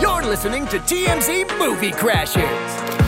[0.00, 2.98] You're listening to TMZ Movie Crashers.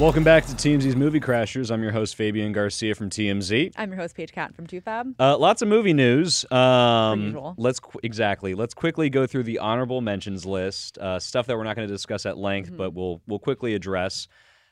[0.00, 1.70] Welcome back to TMZ's Movie Crashers.
[1.70, 3.72] I'm your host Fabian Garcia from TMZ.
[3.76, 5.14] I'm your host, Paige Cat from Toofab.
[5.18, 6.50] Uh, lots of movie news.
[6.50, 7.54] Um, usual.
[7.58, 8.54] let's qu- exactly.
[8.54, 10.96] Let's quickly go through the honorable mentions list.
[10.98, 12.76] Uh, stuff that we're not going to discuss at length, Mm-hmm.
[12.78, 14.28] but we'll we'll quickly address.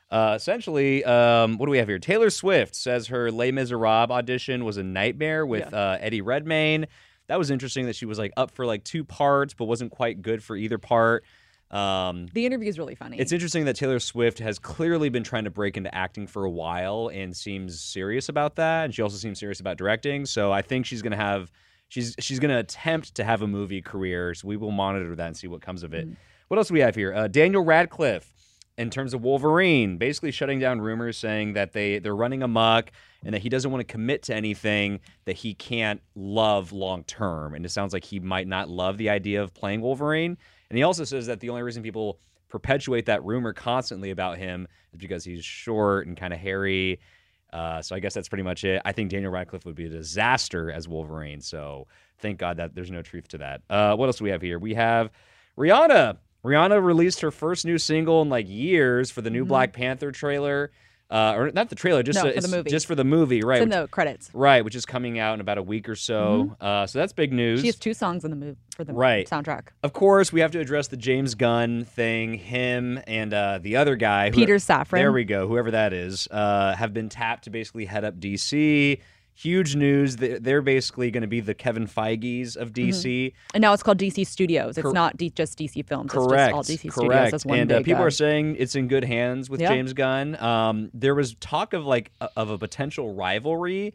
[0.09, 1.99] Uh, essentially, um, what do we have here?
[1.99, 6.87] Taylor Swift says her Les Miserables audition was a nightmare with uh, Eddie Redmayne.
[7.27, 10.21] That was interesting that she was like up for like two parts, but wasn't quite
[10.21, 11.23] good for either part.
[11.69, 13.19] Um, The interview is really funny.
[13.19, 16.49] it's interesting that Taylor Swift has clearly been trying to break into acting for a
[16.49, 18.85] while and seems serious about that.
[18.85, 20.25] And she also seems serious about directing.
[20.25, 21.51] So I think she's gonna have
[21.89, 24.33] she's she's gonna attempt to have a movie career.
[24.33, 26.07] So we will monitor that and see what comes of it.
[26.47, 27.13] What else do we have here?
[27.13, 28.31] Uh, Daniel Radcliffe,
[28.77, 32.91] in terms of Wolverine, basically shutting down rumors saying that they they're running amok
[33.23, 37.55] and that he doesn't want to commit to anything that he can't love long term.
[37.55, 40.37] And it sounds like he might not love the idea of playing Wolverine.
[40.69, 44.67] And he also says that the only reason people perpetuate that rumor constantly about him
[44.93, 46.99] is because he's short and kind of hairy.
[47.51, 48.81] Uh, so I guess that's pretty much it.
[48.85, 51.41] I think Daniel Radcliffe would be a disaster as Wolverine.
[51.41, 51.87] So
[52.19, 53.61] thank God that there's no truth to that.
[53.69, 54.59] Uh, what else do we have here?
[54.59, 55.09] We have
[55.57, 56.17] Rihanna.
[56.45, 60.71] Rihanna released her first new single in like years for the new Black Panther trailer.
[61.09, 62.27] Uh, or not the trailer, just Mm-hmm.
[62.27, 62.69] No, uh, for the movie.
[62.69, 63.61] just for the movie, right?
[63.61, 64.29] It's in which- the credits.
[64.33, 66.53] right, which is coming out in about a week or so.
[66.59, 67.61] Uh, so that's big news.
[67.61, 69.25] She has two songs in the movie for the Right.
[69.25, 69.67] soundtrack.
[69.83, 72.33] Of course, we have to address the James Gunn thing.
[72.33, 74.91] Him and uh, the other guy, who- Peter Safran.
[74.97, 75.47] There we go.
[75.47, 78.99] Whoever that is, uh, have been tapped to basically head up DC.
[79.39, 80.15] Huge news.
[80.15, 83.33] They- They're basically going to be the Kevin Feige's of DC.
[83.53, 84.77] And now it's called DC Studios.
[84.79, 86.11] It's Cor- not D- just DC Films.
[86.11, 86.31] Correct.
[86.31, 86.93] It's just all DC correct.
[86.95, 87.31] Studios.
[87.31, 89.69] That's one and uh, people uh, are saying it's in good hands with Yeah.
[89.69, 90.35] James Gunn.
[90.41, 93.93] Um, there was talk of like a, of a potential rivalry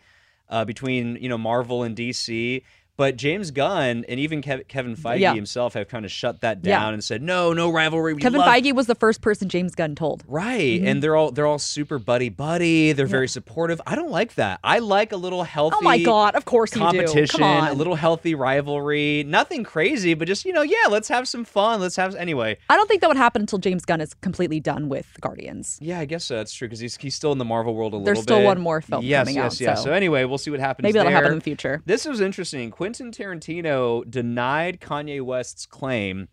[0.48, 2.62] uh, between you know Marvel and DC.
[3.02, 5.34] But James Gunn and even Kev- Kevin Feige Yeah.
[5.34, 6.78] himself have kind of shut that Yeah.
[6.78, 9.74] down and said, "No, no rivalry." We Kevin love Feige was the first person James
[9.74, 10.22] Gunn told.
[10.28, 10.86] Right, Mm-hmm.
[10.86, 12.92] and they're all they're all super buddy buddy.
[12.92, 13.80] They're very supportive.
[13.88, 14.60] I don't like that.
[14.62, 15.78] I like a little healthy.
[15.80, 16.36] Oh my God!
[16.36, 17.68] Of course competition, Come on.
[17.70, 19.24] a little healthy rivalry.
[19.26, 21.80] Nothing crazy, but just you know, yeah, let's have some fun.
[21.80, 22.56] Let's have anyway.
[22.70, 25.76] I don't think that would happen until James Gunn is completely done with Guardians.
[25.82, 26.36] Yeah, I guess so.
[26.36, 28.22] that's true because he's he's still in the Marvel world a little There's bit.
[28.22, 29.60] still one more film yes, coming yes, out, yes.
[29.60, 30.84] yes, so- So anyway, we'll see what happens.
[30.84, 31.82] Maybe that'll happen in the future.
[31.84, 32.70] This was interesting.
[32.92, 36.28] Quentin Tarantino denied Kanye West's claim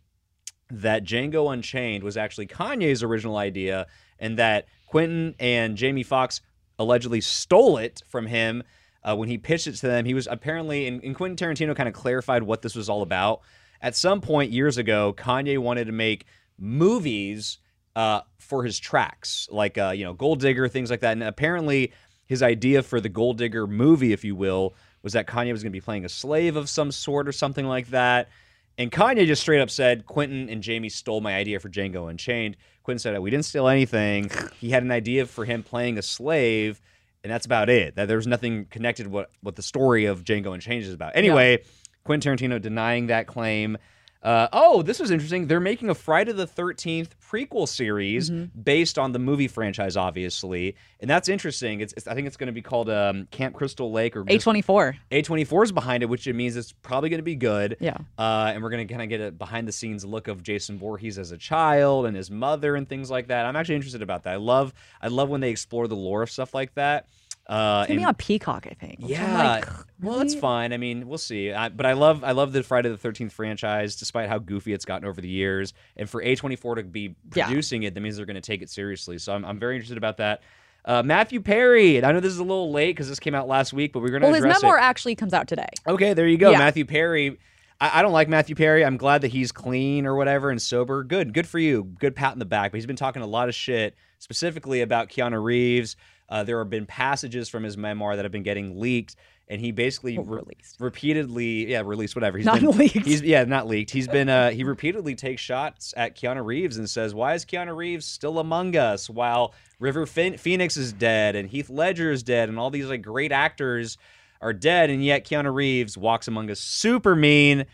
[0.70, 3.88] that Django Unchained was actually Kanye's original idea
[4.20, 6.42] and that Quentin and Jamie Foxx
[6.78, 8.64] allegedly stole it from him
[9.06, 10.04] uh, when he pitched it to them.
[10.04, 13.40] He was apparently, and, and Quentin Tarantino kind of clarified what this was all about.
[13.82, 16.26] At some point years ago, Kanye wanted to make
[16.58, 17.60] movies
[17.96, 21.14] uh, for his tracks, like uh, you know, Gold Digger, things like that.
[21.14, 21.94] And apparently,
[22.26, 25.72] his idea for the Gold Digger movie, if you will, was that Kanye was going
[25.72, 28.30] to be playing a slave of some sort or something like that.
[28.78, 32.56] And Kanye just straight up said, Quentin and Jamie stole my idea for Django Unchained.
[32.84, 34.32] Quentin said, We didn't steal anything.
[34.60, 36.80] He had an idea for him playing a slave,
[37.24, 37.96] and that's about it.
[37.96, 41.12] That there's nothing connected what what the story of Django Unchained is about.
[41.16, 41.64] Anyway,
[42.06, 43.78] Quentin Tarantino denying that claim.
[44.22, 45.48] Uh, oh, this was interesting.
[45.48, 48.62] They're making a Friday the 13th prequel series Mm-hmm.
[48.62, 50.76] based on the movie franchise, obviously.
[51.00, 51.80] And that's interesting.
[51.80, 54.96] It's, it's I think it's going to be called um, Camp Crystal Lake or A24.
[55.12, 57.78] A24 is behind it, which it means it's probably going to be good.
[57.80, 57.98] Yeah.
[58.18, 60.78] Uh, and we're going to kind of get a behind the scenes look of Jason
[60.78, 63.46] Voorhees as a child and his mother and things like that.
[63.46, 64.34] I'm actually interested about that.
[64.34, 67.08] I love I love when they explore the lore of stuff like that.
[67.50, 68.98] Uh, It's gonna be on Peacock, I think.
[69.00, 69.44] yeah.
[69.56, 69.66] like,
[70.02, 70.72] well, it's fine.
[70.72, 71.52] I mean, we'll see.
[71.52, 74.86] I, but I love I love the Friday the Thirteenth franchise, despite how goofy it's
[74.86, 75.74] gotten over the years.
[75.98, 77.46] And for A twenty four to be Yeah.
[77.48, 79.18] producing it, that means they're going to take it seriously.
[79.18, 80.42] So I'm, I'm very interested about that.
[80.86, 81.98] Uh, Matthew Perry.
[81.98, 84.00] and I know this is a little late because this came out last week, but
[84.02, 84.82] we're going to Well, his memoir it.
[84.82, 85.68] actually comes out today.
[85.88, 86.52] Okay, there you go.
[86.52, 86.60] Yeah.
[86.60, 87.38] Matthew Perry.
[87.82, 88.86] I, I don't like Matthew Perry.
[88.86, 91.04] I'm glad that he's clean or whatever and sober.
[91.04, 91.84] Good, good for you.
[92.00, 92.72] Good pat in the back.
[92.72, 95.96] But he's been talking a lot of shit, specifically about Keanu Reeves.
[96.30, 99.16] Uh, there have been passages from his memoir that have been getting leaked,
[99.48, 100.76] and he basically Well, re- released.
[100.80, 102.38] repeatedly, yeah, released whatever.
[102.38, 103.06] He's Not been, leaked.
[103.06, 103.90] He's yeah, not leaked.
[103.92, 107.76] He's been uh, he repeatedly takes shots at Keanu Reeves and says, "Why is Keanu
[107.76, 112.50] Reeves still among us while River Phoen- Phoenix is dead and Heath Ledger is dead
[112.50, 113.98] and all these like great actors?"
[114.42, 117.66] are dead, and yet Keanu Reeves walks among us super mean,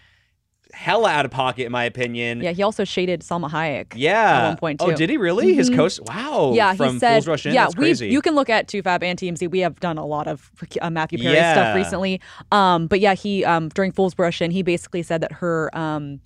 [0.76, 2.42] hella out of pocket, in my opinion.
[2.42, 3.94] Yeah, he also shaded Salma Hayek.
[3.96, 4.40] Yeah.
[4.42, 4.88] At one point too.
[4.88, 5.54] Oh, did he really?
[5.54, 5.76] His Mhm.
[5.76, 6.02] coast.
[6.04, 6.52] Wow.
[6.54, 7.14] Yeah, From he said.
[7.14, 7.54] Fools Rush In.
[7.54, 7.86] yeah, That's we.
[7.86, 8.10] crazy.
[8.10, 9.48] You can look at Toofab and TMZ.
[9.50, 10.52] We have done a lot of
[10.82, 11.54] uh, Matthew Perry Yeah.
[11.54, 12.20] stuff recently.
[12.52, 16.20] Um, but yeah, he um during Fools Rush In, he basically said that her um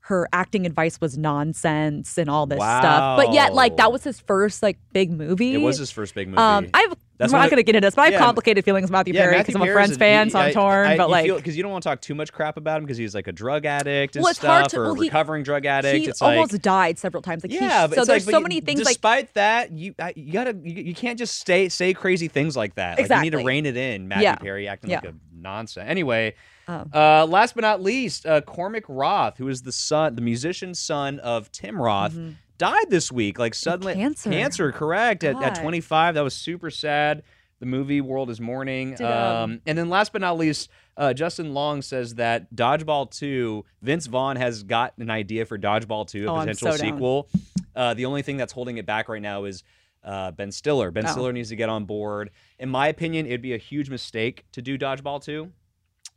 [0.00, 3.16] her acting advice was nonsense and all this stuff.
[3.16, 5.54] But yet, like that was his first like big movie.
[5.54, 6.38] It was his first big movie.
[6.38, 6.94] Um, I've.
[7.18, 8.90] That's I'm not going to get into this, but I have Yeah, complicated feelings with
[8.90, 10.96] Matthew Perry because I'm a Friends fan, so I'm torn.
[10.98, 13.14] but like, because you don't want to talk too much crap about him because he's
[13.14, 15.42] like a drug addict and Well, it's stuff, hard to- or a well, he- recovering
[15.42, 15.96] drug addict.
[16.04, 17.42] he it's like, almost died several times.
[17.42, 18.80] Like, he, yeah, but so there's like, so many things.
[18.80, 22.56] Like, Despite that, you I- you gotta you, you can't just stay say crazy things
[22.56, 22.98] like that.
[22.98, 24.08] Like, you need to rein it in.
[24.08, 24.36] Matthew Yeah.
[24.36, 24.96] Perry acting Yeah.
[24.96, 25.86] like a nonsense.
[25.88, 26.34] Anyway,
[26.68, 26.84] Oh.
[26.92, 31.18] uh, last but not least, uh, Cormac Roth, who is the son, the musician son
[31.20, 32.14] of Tim Roth,
[32.58, 33.38] died this week.
[33.38, 34.30] Like suddenly, cancer.
[34.30, 35.24] cancer, correct?
[35.24, 37.22] At, at 25, that was super sad.
[37.58, 39.00] The movie world is mourning.
[39.02, 44.06] Um, and then last but not least, uh, Justin Long says that Dodgeball 2, Vince
[44.06, 47.28] Vaughn has got an idea for Dodgeball 2, a Oh, potential so sequel.
[47.74, 49.62] Uh, the only thing that's holding it back right now is
[50.04, 50.90] uh, Ben Stiller.
[50.90, 51.10] Ben Oh.
[51.10, 52.30] Stiller needs to get on board.
[52.58, 55.50] In my opinion, it'd be a huge mistake to do Dodgeball 2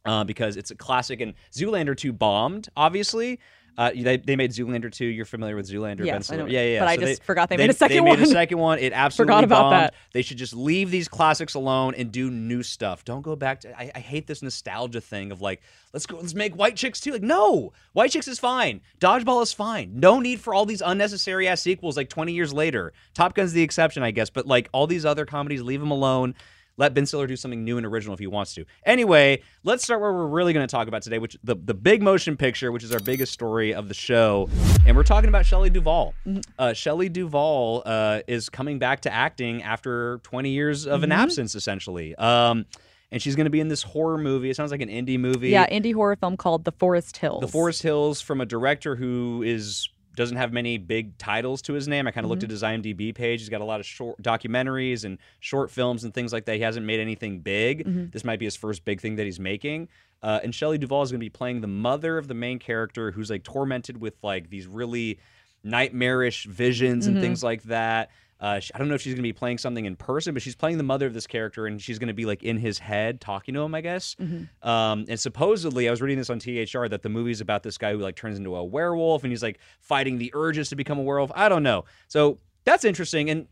[0.05, 1.21] uh, because it's a classic.
[1.21, 3.39] And Zoolander 2 bombed, obviously.
[3.79, 5.05] Uh, they, they made Zoolander 2.
[5.05, 6.35] You're familiar with Zoolander, Yes, I.
[6.35, 6.79] Yeah, yeah, yeah.
[6.79, 8.29] But I So just forgot they made a second They made a one.
[8.31, 8.77] second one.
[8.79, 9.73] It absolutely Forgot about bombed.
[9.83, 9.93] that.
[10.11, 13.05] They should just leave these classics alone and do new stuff.
[13.05, 13.79] Don't go back to.
[13.79, 15.61] I, I hate this nostalgia thing of like,
[15.93, 17.13] let's go, let's make White Chicks too.
[17.13, 18.81] Like, no, White Chicks is fine.
[18.99, 19.97] Dodgeball is fine.
[19.97, 21.95] No need for all these unnecessary ass sequels.
[21.95, 24.29] Like 20 years later, Top Gun's the exception, I guess.
[24.29, 26.35] But like all these other comedies, leave them alone.
[26.79, 28.63] Let Ben Stiller do something new and original if he wants to.
[28.85, 32.01] Anyway, let's start where we're really going to talk about today, which the the big
[32.01, 34.49] motion picture, which is our biggest story of the show,
[34.85, 36.13] and we're talking about Shelley Duvall.
[36.57, 41.53] Uh, Shelley Duvall uh, is coming back to acting after 20 years of an absence,
[41.53, 42.15] essentially.
[42.15, 42.65] Um,
[43.11, 44.49] and she's going to be in this horror movie.
[44.49, 45.49] It sounds like an indie movie.
[45.49, 47.41] yeah, indie horror film called The Forest Hills.
[47.41, 51.87] The Forest Hills from a director who is doesn't have many big titles to his
[51.87, 52.05] name.
[52.05, 52.51] I kind of looked mm-hmm.
[52.51, 53.39] at his IMDb page.
[53.39, 56.57] He's got a lot of short documentaries and short films and things like that.
[56.57, 57.85] He hasn't made anything big.
[57.85, 58.09] Mm-hmm.
[58.11, 59.87] This might be his first big thing that he's making.
[60.21, 63.11] Uh, and Shelley Duvall is going to be playing the mother of the main character,
[63.11, 65.19] who's like tormented with like these really
[65.63, 67.23] nightmarish visions and mm-hmm.
[67.23, 68.11] things like that.
[68.41, 70.55] Uh, I don't know if she's going to be playing something in person, but she's
[70.55, 73.19] playing the mother of this character, and she's going to be like in his head
[73.19, 74.15] talking to him, I guess.
[74.61, 77.91] Um, and supposedly, I was reading this on THR that the movie's about this guy
[77.91, 81.03] who like turns into a werewolf, and he's like fighting the urges to become a
[81.03, 81.31] werewolf.
[81.35, 81.83] I don't know.
[82.07, 83.29] So that's interesting.
[83.29, 83.47] And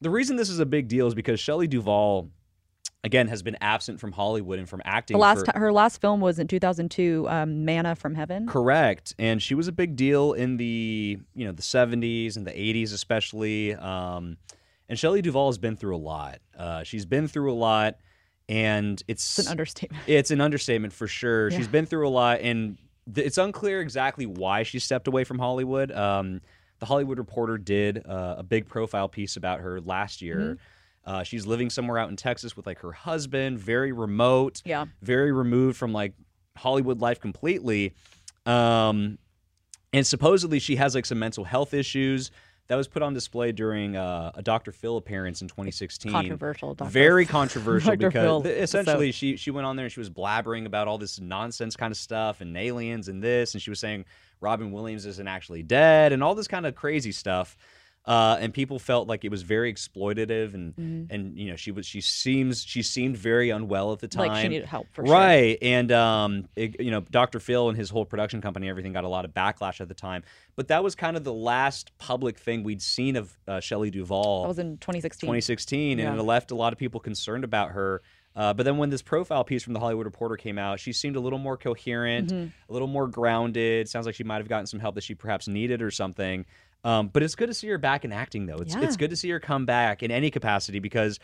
[0.00, 2.30] the reason this is a big deal is because Shelley Duvall,
[3.04, 5.16] again, has been absent from Hollywood and from acting.
[5.16, 8.46] The last for- ti- her last film was in 2002, um, Manna from Heaven.
[8.46, 12.52] Correct, and she was a big deal in the you know the '70s and the
[12.52, 13.74] '80s, especially.
[13.74, 14.36] Um,
[14.88, 16.38] and Shelley Duvall has been through a lot.
[16.56, 17.96] Uh, she's been through a lot,
[18.48, 20.02] and it's It's an understatement.
[20.06, 21.50] it's an understatement for sure.
[21.50, 21.56] Yeah.
[21.56, 22.76] She's been through a lot, and
[23.12, 25.90] th- it's unclear exactly why she stepped away from Hollywood.
[25.92, 26.40] Um,
[26.78, 30.36] the Hollywood Reporter did uh, a big profile piece about her last year.
[30.36, 30.52] Mm-hmm.
[31.04, 34.86] Uh, she's living somewhere out in Texas with like her husband, very remote, Yeah.
[35.02, 36.12] very removed from like
[36.56, 37.94] Hollywood life completely.
[38.46, 39.18] Um,
[39.92, 42.30] and supposedly she has like some mental health issues.
[42.68, 44.72] That was put on display during uh, a Dr.
[44.72, 46.74] Phil appearance in 2016 Controversial.
[46.74, 46.90] Dr.
[46.90, 48.08] very controversial Dr.
[48.08, 51.20] because Phil essentially she she went on there and she was blabbering about all this
[51.20, 54.04] nonsense kind of stuff and aliens and this and she was saying
[54.40, 57.56] Robin Williams isn't actually dead and all this kind of crazy stuff.
[58.04, 61.14] Uh, and people felt like it was very exploitative and Mm-hmm.
[61.14, 64.42] and you know she was she seems she seemed very unwell at the time Like
[64.42, 65.14] she needed help for sure.
[65.14, 69.04] right and um it- you know dr phil and his whole production company everything got
[69.04, 70.22] a lot of backlash at the time
[70.56, 74.42] but that was kind of the last public thing we'd seen of uh, shelley duvall
[74.42, 75.26] That was in 2016.
[75.28, 76.10] 2016, Yeah.
[76.10, 78.02] and it left a lot of people concerned about her.
[78.34, 81.16] Uh, but then when this profile piece from the Hollywood Reporter came out, she seemed
[81.16, 82.48] a little more coherent, Mm-hmm.
[82.68, 83.88] a little more grounded.
[83.88, 86.46] Sounds like she might have gotten some help that she perhaps needed or something.
[86.84, 88.56] Um, but it's good to see her back in acting, though.
[88.58, 88.82] It's Yeah.
[88.82, 91.18] it's good to see her come back in any capacity because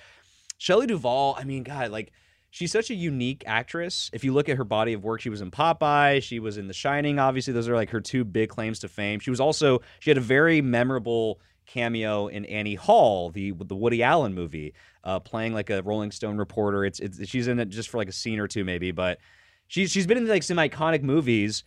[0.59, 2.13] Shelley Duvall, I mean, God, like
[2.51, 4.11] she's such a unique actress.
[4.13, 6.67] If you look at her body of work, she was in Popeye, she was in
[6.69, 7.19] The Shining.
[7.19, 9.21] Obviously, those are like her two big claims to fame.
[9.21, 14.03] She was also she had a very memorable cameo in Annie Hall, the the Woody
[14.03, 14.75] Allen movie,
[15.05, 16.85] uh, playing like a Rolling Stone reporter.
[16.85, 19.19] It's, it's she's in it just for like a scene or two maybe, but
[19.67, 21.65] she's she's been in like some iconic movies.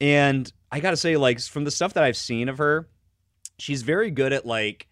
[0.00, 2.88] And I gotta say, like from the stuff that I've seen of her,
[3.58, 4.86] she's very good at like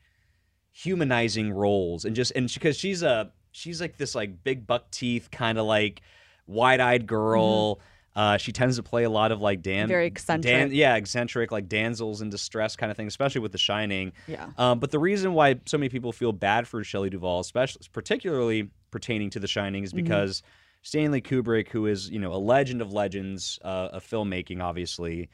[0.72, 5.30] humanizing roles and just and because she's a she's like this like big buck teeth
[5.30, 6.02] kind of like
[6.46, 7.80] wide-eyed girl
[8.14, 9.88] uh she tends to play a lot of like dan Mm-hmm.
[9.88, 10.52] Very eccentric.
[10.52, 14.48] Dan, yeah eccentric like damsels in distress kind of thing especially with the shining Yeah.
[14.58, 18.68] um, but the reason why so many people feel bad for Shelley Duvall, especially particularly
[18.90, 20.04] pertaining to The Shining, is Mm-hmm.
[20.04, 20.42] because
[20.82, 25.28] Stanley Kubrick, who is you know a legend of legends uh, of filmmaking, obviously,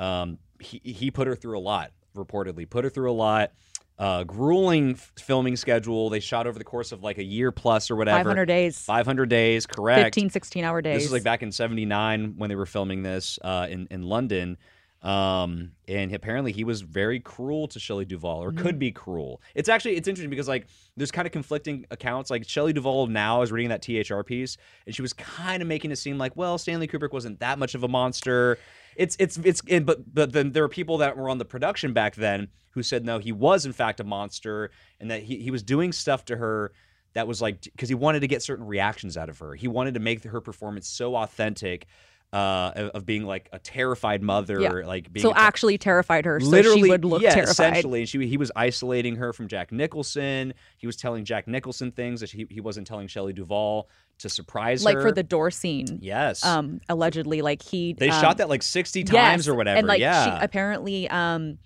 [0.00, 1.92] um, he he put her through a lot.
[2.16, 3.52] Reportedly, put her through a lot.
[3.98, 6.10] Uh, grueling f- filming schedule.
[6.10, 8.18] They shot over the course of like a year plus or whatever.
[8.18, 8.78] 500 days.
[8.78, 10.14] 500 days, correct.
[10.14, 10.96] 15, 16 hour days.
[10.96, 14.58] This is like back in '79 when they were filming this uh, in in London.
[15.02, 18.62] Um, and apparently he was very cruel to Shelley Duvall, or Mm-hmm.
[18.62, 19.40] could be cruel.
[19.54, 22.30] It's actually it's interesting because like there's kind of conflicting accounts.
[22.30, 25.90] Like Shelley Duvall now is reading that THR piece, and she was kind of making
[25.90, 28.58] it seem like, well, Stanley Kubrick wasn't that much of a monster.
[28.96, 31.92] It's it's it's and, but but then there were people that were on the production
[31.92, 35.50] back then who said no, he was in fact a monster, and that he he
[35.50, 36.72] was doing stuff to her
[37.12, 39.54] that was like because he wanted to get certain reactions out of her.
[39.54, 41.86] He wanted to make her performance so authentic
[42.32, 44.70] uh, of, being like a terrified mother, Yeah.
[44.72, 46.40] like being so a- actually terrified her.
[46.40, 47.50] So literally she would look yeah, terrified.
[47.72, 50.52] Essentially, and she he was isolating her from Jack Nicholson.
[50.76, 54.82] He was telling Jack Nicholson things that he, he wasn't telling Shelley Duvall to surprise
[54.82, 55.02] her, Like her.
[55.02, 55.98] for the door scene.
[56.02, 59.78] yes, Um, allegedly, like he they um, shot that like sixty yes, times or whatever.
[59.78, 61.58] And like yeah, she apparently um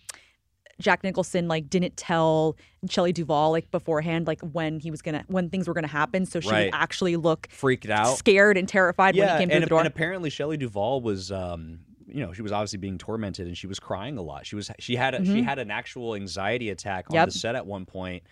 [0.81, 2.57] Jack Nicholson like didn't tell
[2.89, 6.41] Shelley Duvall like beforehand like when he was gonna when things were gonna happen, so
[6.41, 6.65] she Right.
[6.67, 8.17] would actually look freaked out.
[8.19, 9.79] scared and terrified yeah, when he came through the door.
[9.81, 13.67] and apparently Shelley Duvall was, um, you know, she was obviously being tormented and she
[13.69, 14.45] was crying a lot.
[14.47, 17.15] She was she had a, she had an actual anxiety attack on Mm-hmm.
[17.17, 17.27] Yep.
[17.29, 18.25] the set at one point.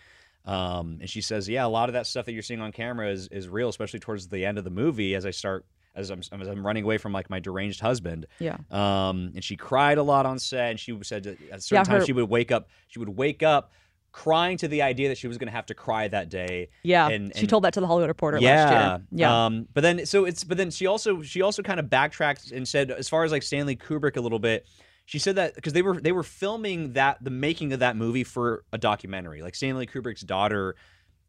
[0.45, 3.11] Um, and she says, yeah, a lot of that stuff that you're seeing on camera
[3.11, 5.67] is is real, especially towards the end of the movie as I start
[5.99, 8.27] as I'm as I'm running away from like my deranged husband.
[8.39, 8.57] yeah.
[8.71, 10.71] Um, and she cried a lot on set.
[10.71, 12.69] And she said that at certain Yeah, times her- she would wake up.
[12.89, 13.73] She would wake up
[14.11, 16.71] crying to the idea that she was going to have to cry that day.
[16.83, 17.09] Yeah.
[17.09, 19.07] and, she told that to the Hollywood Reporter yeah, last year.
[19.13, 19.47] Yeah.
[19.47, 22.67] Um, but then so it's but then she also she also kind of backtracked and
[22.67, 24.67] said as far as like Stanley Kubrick a little bit.
[25.05, 28.25] She said that because they were they were filming that the making of that movie
[28.25, 29.41] for a documentary.
[29.43, 30.77] Like Stanley Kubrick's daughter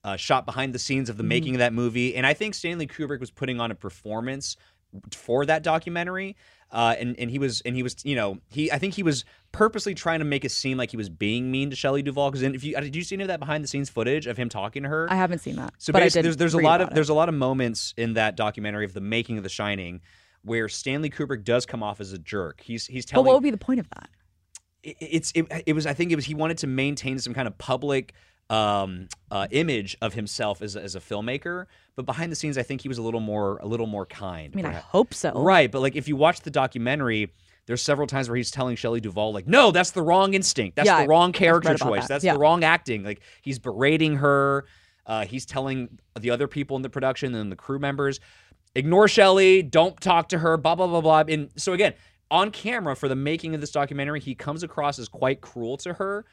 [0.03, 1.21] uh, shot behind the scenes of Mm-hmm.
[1.23, 4.55] the making of that movie, and I think Stanley Kubrick was putting on a performance
[5.13, 6.35] for that documentary.
[6.71, 9.25] Uh, and and he was and he was you know he I think he was
[9.51, 12.43] purposely trying to make it seem like he was being mean to Shelley Duvall because
[12.43, 14.83] if you did you see any of that behind the scenes footage of him talking
[14.83, 15.07] to her?
[15.09, 15.73] I haven't seen that.
[15.79, 16.93] So but basically, there's there's a lot of it.
[16.93, 20.01] there's a lot of moments in that documentary of the making of The Shining
[20.43, 22.61] where Stanley Kubrick does come off as a jerk.
[22.61, 23.25] He's he's telling.
[23.25, 24.09] But what would be the point of that?
[24.83, 27.47] it- it's it, it was I think it was he wanted to maintain some kind
[27.47, 28.13] of public
[28.49, 31.65] um, uh, image of himself as a, as a filmmaker,
[31.95, 34.51] but behind the scenes I think he was a little more a little more kind.
[34.53, 35.31] I mean, I hope so.
[35.33, 37.31] Right, but like if you watch the documentary,
[37.67, 40.75] there's several times where he's telling Shelley Duvall like, "No, that's the wrong instinct.
[40.75, 42.01] That's Yeah, the wrong character choice.
[42.03, 42.07] that.
[42.09, 42.33] That's Yeah.
[42.33, 44.65] the wrong acting." Like he's berating her.
[45.05, 48.19] Uh, he's telling the other people in the production and the crew members,
[48.75, 49.61] "Ignore Shelley.
[49.61, 51.23] Don't talk to her." Blah blah blah blah.
[51.27, 51.93] And so again,
[52.31, 55.93] on camera for the making of this documentary, he comes across as quite cruel to
[55.93, 56.25] her.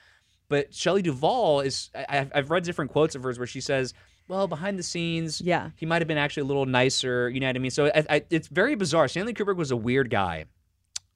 [0.48, 1.90] But Shelley Duvall is.
[1.94, 3.94] I, I've- read different quotes of hers where she says,
[4.28, 5.70] "Well, behind the scenes, Yeah.
[5.76, 7.28] he might have been actually a little nicer.
[7.28, 7.70] You know what I mean?
[7.70, 9.08] So I, I, it's very bizarre.
[9.08, 10.44] Stanley Kubrick was a weird guy.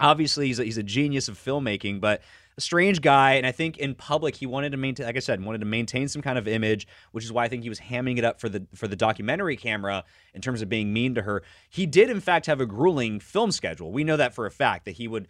[0.01, 2.23] Obviously, he's a, he's a genius of filmmaking, but
[2.57, 3.35] a strange guy.
[3.35, 6.09] And I think in public, he wanted to maintain, like I said, wanted to maintain
[6.09, 8.49] some kind of image, which is why I think he was hamming it up for
[8.49, 11.43] the for the documentary camera in terms of being mean to her.
[11.69, 13.93] He did, in fact, have a grueling film schedule.
[13.93, 15.29] We know that for a fact that he would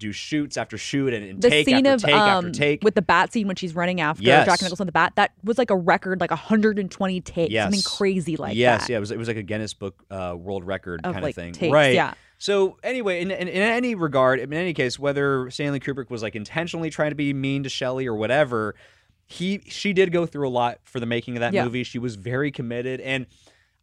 [0.00, 2.82] do shoots after shoot and, and The take scene after of take um, after take.
[2.82, 4.46] with the bat scene when she's running after Yes.
[4.46, 8.56] Jack Nicholson the bat, that was like a record, like 120 takes, something crazy like
[8.56, 8.90] yes, that.
[8.90, 11.30] yeah, it was it was like a Guinness Book uh, World Record Of, kind like,
[11.32, 11.94] of thing, takes, right?
[11.94, 12.14] yeah.
[12.38, 16.34] So anyway, in, in in any regard, in any case, whether Stanley Kubrick was like
[16.34, 18.74] intentionally trying to be mean to Shelley or whatever,
[19.26, 21.64] he she did go through a lot for the making of that Yeah.
[21.64, 21.84] movie.
[21.84, 23.26] She was very committed, and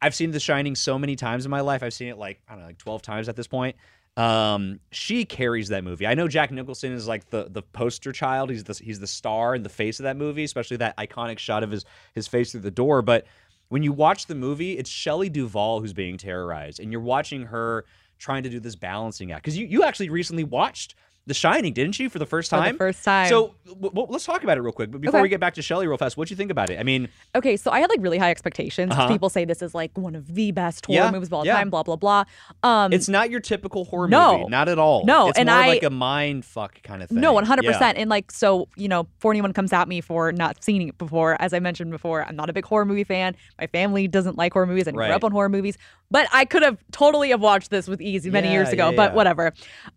[0.02, 1.84] I've seen The Shining so many times in my life.
[1.84, 3.76] I've seen it like I don't know, like twelve times at this point.
[4.18, 6.08] Um, she carries that movie.
[6.08, 8.50] I know Jack Nicholson is like the the poster child.
[8.50, 11.64] He's the he's the star and the face of that movie, especially that iconic shot
[11.64, 13.04] of his his face through the door.
[13.04, 13.28] But
[13.70, 17.86] when you watch the movie, it's Shelley Duvall who's being terrorized, and you're watching her
[18.18, 19.44] trying to do this balancing act.
[19.44, 20.96] Because you you actually recently watched
[21.28, 22.64] The Shining, didn't you, for the first time.
[22.64, 23.28] For the first time.
[23.28, 24.90] So w- w- let's talk about it real quick.
[24.92, 25.24] But before Okay.
[25.24, 26.80] we get back to Shelley real fast, what'd you think about it?
[26.80, 28.94] I mean, Okay, so I had like really high expectations.
[28.94, 29.10] Uh-huh.
[29.10, 31.58] People say this is like one of the best horror Yeah, movies of all yeah.
[31.58, 32.24] time, blah blah blah.
[32.64, 34.38] Um it's not your typical horror No.
[34.38, 35.04] movie, not at all.
[35.06, 37.20] No, it's and more I- like a mind fuck kind of thing.
[37.20, 37.98] No, one hundred percent.
[37.98, 41.36] And like, so you know, for anyone comes at me for not seeing it before,
[41.42, 43.36] as I mentioned before, I'm not a big horror movie fan.
[43.60, 44.88] My family doesn't like horror movies.
[44.88, 45.08] I Right.
[45.08, 45.78] grew up on horror movies,
[46.10, 48.94] but I could have totally have watched this with ease many Yeah, years ago.
[48.96, 49.52] But whatever.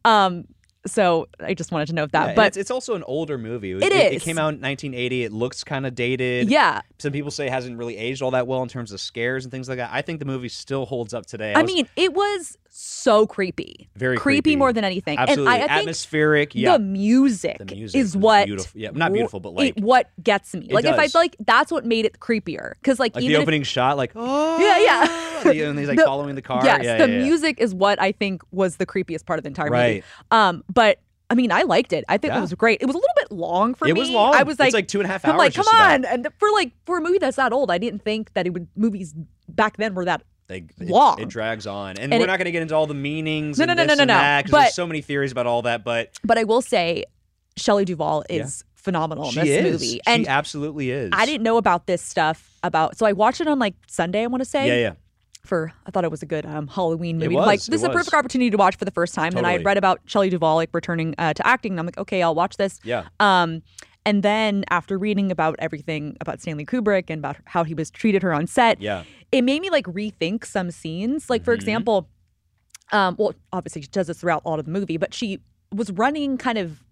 [0.05, 0.45] Um,
[0.87, 2.29] so I just wanted to note that.
[2.29, 3.73] Yeah, but it's, it's also an older movie.
[3.73, 4.23] It It, it is.
[4.23, 5.25] came out in 1980.
[5.25, 6.51] It looks kind of dated.
[6.51, 9.45] yeah, Some people say it hasn't really aged all that well in terms of scares
[9.45, 9.91] and things like that.
[9.93, 11.53] I think the movie still holds up today.
[11.55, 13.91] I was- mean, it was so creepy.
[13.97, 14.57] Very creepy, creepy.
[14.57, 15.19] more than anything.
[15.19, 16.55] Absolutely And I, I think atmospheric.
[16.55, 16.73] Yeah.
[16.73, 18.81] the music, The music is what beautiful.
[18.81, 20.69] Yeah, not beautiful, but, like- it, what gets me.
[20.71, 21.15] Like if I does.
[21.15, 24.13] like that's what made it creepier because like, like even the if- opening shot, like
[24.15, 25.43] oh Yeah, yeah.
[25.43, 26.65] the- and he's like The- following the car.
[26.65, 27.25] Yes, yeah, the yeah, yeah.
[27.25, 30.03] music is what I think was the creepiest part of the entire movie.
[30.31, 32.05] Um, but I mean, I liked it.
[32.09, 32.39] I think Yeah.
[32.39, 32.83] it was great.
[32.83, 34.01] It was a little bit long for It me.
[34.01, 34.35] It was long.
[34.35, 35.93] I was It's like, like two and a half I'm like, come just about.
[35.93, 36.05] on.
[36.05, 38.67] And for like for a movie that's that old, I didn't think that it would
[38.77, 39.15] movies
[39.49, 40.23] back then were that.
[40.51, 41.21] It, long.
[41.21, 43.59] it drags on, and, And we're it- not going to get into all the meanings.
[43.59, 44.21] No, and no, no, no, and no, no.
[44.21, 45.85] that, But- there's so many theories about all that.
[45.85, 47.05] But But I will say,
[47.57, 49.73] Shelley Duvall is phenomenal in she this is.
[49.73, 51.11] movie, and she absolutely is.
[51.13, 52.97] I didn't know about this stuff about.
[52.99, 54.23] So I watched it on like Sunday.
[54.23, 54.67] I want to say.
[54.69, 54.93] Yeah, yeah.
[55.45, 57.35] for I thought it was a good um, Halloween movie.
[57.35, 59.33] was, like this is a perfect opportunity to watch for the first time.
[59.33, 61.99] Then I had read about Shelley Duvall like returning uh, to acting, and I'm like,
[61.99, 62.79] okay, I'll watch this.
[62.85, 63.05] Yeah.
[63.21, 63.63] Um,
[64.07, 68.23] and then after reading about everything about Stanley Kubrick and about how he was treated
[68.23, 69.05] her on set, Yeah.
[69.33, 71.29] it made me like rethink some scenes.
[71.29, 71.59] Like for Mhm.
[71.59, 72.09] example,
[72.93, 75.41] um, well, obviously she does this throughout all of the movie, but she
[75.73, 76.83] was running kind of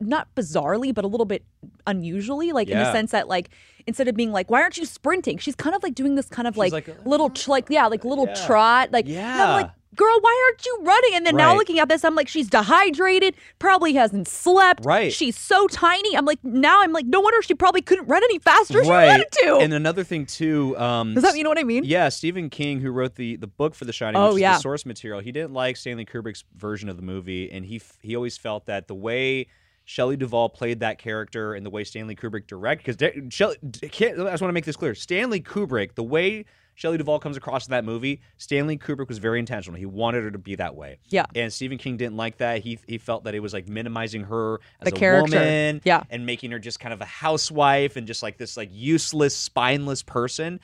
[0.00, 1.42] not bizarrely, but a little bit
[1.86, 3.50] unusually, like in the sense that like
[3.86, 6.48] instead of being like, "Why aren't you sprinting?" She's kind of like doing this kind
[6.48, 8.46] of like, like, "Uh, little, tr- like yeah, like little yeah.
[8.46, 9.70] trot, like I'm like.
[9.94, 11.14] Girl, why aren't you running?
[11.14, 14.84] And then now looking at this, I'm like, she's dehydrated, probably hasn't slept.
[14.84, 15.10] Right.
[15.10, 16.14] She's so tiny.
[16.14, 18.84] I'm like, now I'm like, no wonder she probably couldn't run any faster.
[18.84, 19.06] She right.
[19.06, 19.56] wanted to.
[19.56, 20.76] And another thing too.
[20.76, 21.84] Um, Does that you know what I mean?
[21.84, 24.56] Yeah, Stephen King, who wrote the the book for The Shining, Oh, which is yeah.
[24.56, 28.14] the source material, he didn't like Stanley Kubrick's version of the movie, and he he
[28.16, 29.46] always felt that the way
[29.88, 34.20] Shelley Duvall played that character and the way Stanley Kubrick directed, because Shelley, d- can't,
[34.20, 37.68] I just want to make this clear: Stanley Kubrick, the way Shelley Duvall comes across
[37.68, 39.78] in that movie, Stanley Kubrick was very intentional.
[39.78, 40.98] He wanted her to be that way.
[41.08, 41.24] Yeah.
[41.36, 42.62] And Stephen King didn't like that.
[42.62, 45.38] He he felt that it was like minimizing her as The a character.
[45.38, 46.02] woman Yeah.
[46.10, 50.02] and making her just kind of a housewife and just like this like useless, spineless
[50.02, 50.58] person.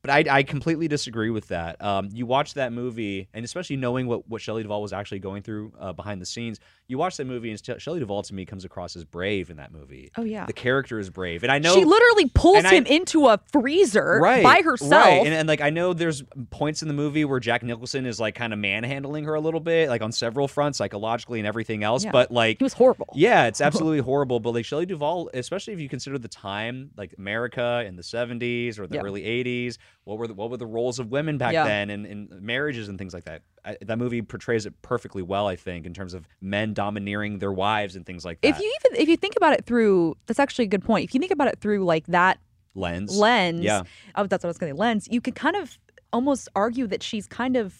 [0.00, 1.82] But I, I completely disagree with that.
[1.82, 5.42] Um, you watch that movie, and especially knowing what, what Shelley Duvall was actually going
[5.42, 8.46] through uh, behind the scenes, you watch that movie, and Sh- Shelley Duvall to me
[8.46, 10.10] comes across as brave in that movie.
[10.16, 10.46] Oh, yeah.
[10.46, 13.38] the character is brave, and I know she literally pulls and I- him into a
[13.52, 14.90] freezer right by herself.
[14.92, 15.24] right.
[15.26, 18.34] And, and like I know there's points in the movie where Jack Nicholson is like
[18.34, 22.04] kind of manhandling her a little bit, like on several fronts, psychologically and everything else.
[22.04, 22.10] Yeah.
[22.12, 23.08] But like he was horrible.
[23.14, 24.40] yeah, it's absolutely horrible.
[24.40, 28.78] But like Shelley Duvall, especially if you consider the time, like America in the '70s
[28.78, 29.02] or the Yeah.
[29.02, 29.76] early '80s,
[30.08, 31.64] what were the, what were the roles of women back Yeah.
[31.64, 33.42] then, and, and marriages and things like that.
[33.62, 37.52] I, that movie portrays it perfectly well, I think, in terms of men domineering their
[37.52, 38.48] wives and things like that.
[38.48, 41.04] If you even if you think about it through, that's actually a good point.
[41.04, 42.38] If you think about it through like that
[42.74, 43.82] lens, lens, yeah,
[44.14, 45.08] oh, that's what I was going to say, lens.
[45.10, 45.78] You could kind of
[46.10, 47.74] almost argue that she's kind of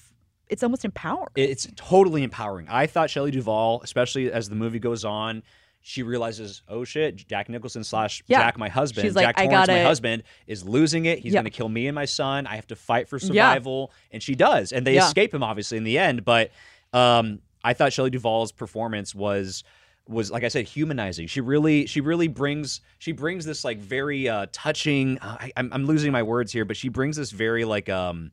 [0.50, 1.30] it's almost empowering.
[1.34, 2.66] it's totally empowering.
[2.68, 5.42] I thought Shelley Duvall, especially as the movie goes on.
[5.88, 8.40] She realizes, oh shit, Jack Nicholson slash Yeah.
[8.40, 11.20] Jack, my husband, She's like, Jack Torrance, my gotta- husband, is losing it.
[11.20, 11.38] He's Yeah.
[11.40, 12.46] going to kill me and my son.
[12.46, 13.26] I have to fight for Yeah.
[13.54, 15.06] survival, and she does, and they Yeah.
[15.06, 16.26] escape him obviously in the end.
[16.26, 16.50] But
[16.92, 19.64] um, I thought Shelley Duvall's performance was
[20.06, 21.26] was like I said, humanizing.
[21.26, 25.18] She really, she really brings, she brings this like very uh, touching.
[25.20, 28.30] Uh, I, I'm, I'm losing my words here, but she brings this very like um,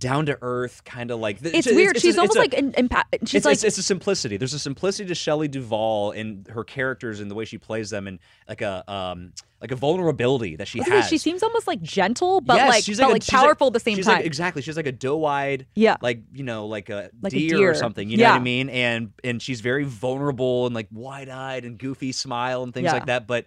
[0.00, 1.38] down to earth kind of like.
[1.42, 1.94] it's, weird.
[1.96, 4.36] it's she's almost like an impa- she's it's, like it's, it's a simplicity.
[4.36, 8.08] There's a simplicity to Shelley Duvall in her characters and the way she plays them,
[8.08, 11.10] and like a um like a vulnerability that she I was gonna has.
[11.10, 13.74] she seems almost like gentle, but Yes, like she's a- like she's like- powerful at
[13.74, 14.16] the same she's time.
[14.16, 15.96] Like, exactly, she's like a doe-eyed, Yeah.
[16.00, 17.70] like you know, like a, Like a deer, deer.
[17.70, 18.08] or something.
[18.08, 18.70] You know what I mean?
[18.70, 22.94] And and she's very vulnerable and like wide-eyed and goofy smile and things Yeah.
[22.94, 23.26] like that.
[23.26, 23.44] But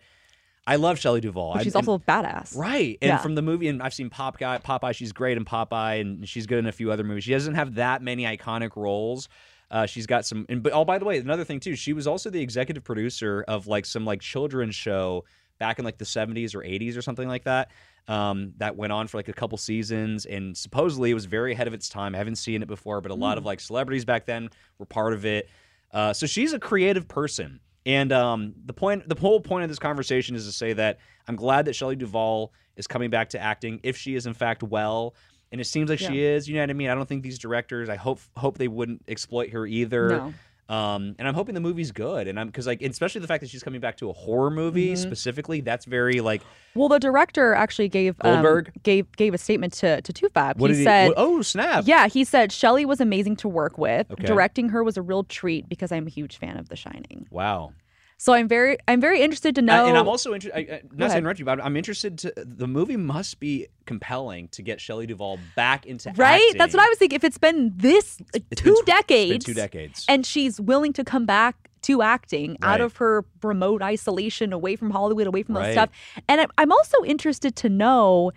[0.65, 1.53] I love Shelley Duvall.
[1.53, 2.55] but I- she's and- also a badass.
[2.55, 2.97] Right.
[3.01, 3.17] And Yeah.
[3.17, 6.47] from the movie, and I've seen Pop Guy, Popeye, she's great in Popeye, and she's
[6.47, 7.25] good in a few other movies.
[7.25, 9.27] She doesn't have that many iconic roles.
[9.69, 12.05] Uh, she's got some, and but oh, by the way, another thing too, she was
[12.07, 15.25] also the executive producer of like some like children's show
[15.59, 17.71] back in like the 70s or 80s or something like that.
[18.07, 21.67] Um, that went on for like a couple seasons, and supposedly it was very ahead
[21.67, 22.13] of its time.
[22.15, 23.39] I haven't seen it before, but a lot Hmm.
[23.39, 25.49] of like celebrities back then were part of it.
[25.91, 27.59] Uh, so she's a creative person.
[27.85, 31.35] And um, the point, the whole point of this conversation is to say that I'm
[31.35, 35.15] glad that Shelley Duvall is coming back to acting, if she is in fact well,
[35.51, 36.47] and it seems like she is.
[36.47, 36.89] You know what I mean?
[36.89, 37.89] I don't think these directors.
[37.89, 40.09] I hope hope they wouldn't exploit her either.
[40.09, 40.33] No.
[40.69, 43.49] Um, and I'm hoping the movie's good, and I'm because like especially the fact that
[43.49, 45.01] she's coming back to a horror movie Mm-hmm.
[45.01, 45.59] specifically.
[45.61, 46.41] That's very like
[46.73, 50.57] Well, the director actually gave um, gave gave a statement to to Toofab.
[50.57, 51.11] what he did said.
[51.17, 51.83] Oh snap!
[51.85, 54.09] "Yeah, he said Shelley was amazing to work with.
[54.09, 54.23] Okay.
[54.25, 57.27] Directing her was a real treat because I'm a huge fan of The Shining.
[57.29, 57.73] Wow.
[58.17, 59.85] So I'm very I'm very interested to Uh, know.
[59.87, 60.89] and I'm also interested.
[60.93, 62.33] Not to interrupt you, but I'm interested to.
[62.37, 66.41] The movie must be compelling to get Shelley Duvall back into right.
[66.41, 66.57] acting.
[66.57, 67.15] That's what I was thinking.
[67.17, 70.05] If it's been this It's two been tw- it's been decades, two decades.
[70.07, 74.89] and she's willing to come back to acting out of her remote isolation, away from
[74.91, 75.75] Hollywood, away from Right.
[75.75, 76.23] that stuff.
[76.29, 78.31] And I'm also interested to know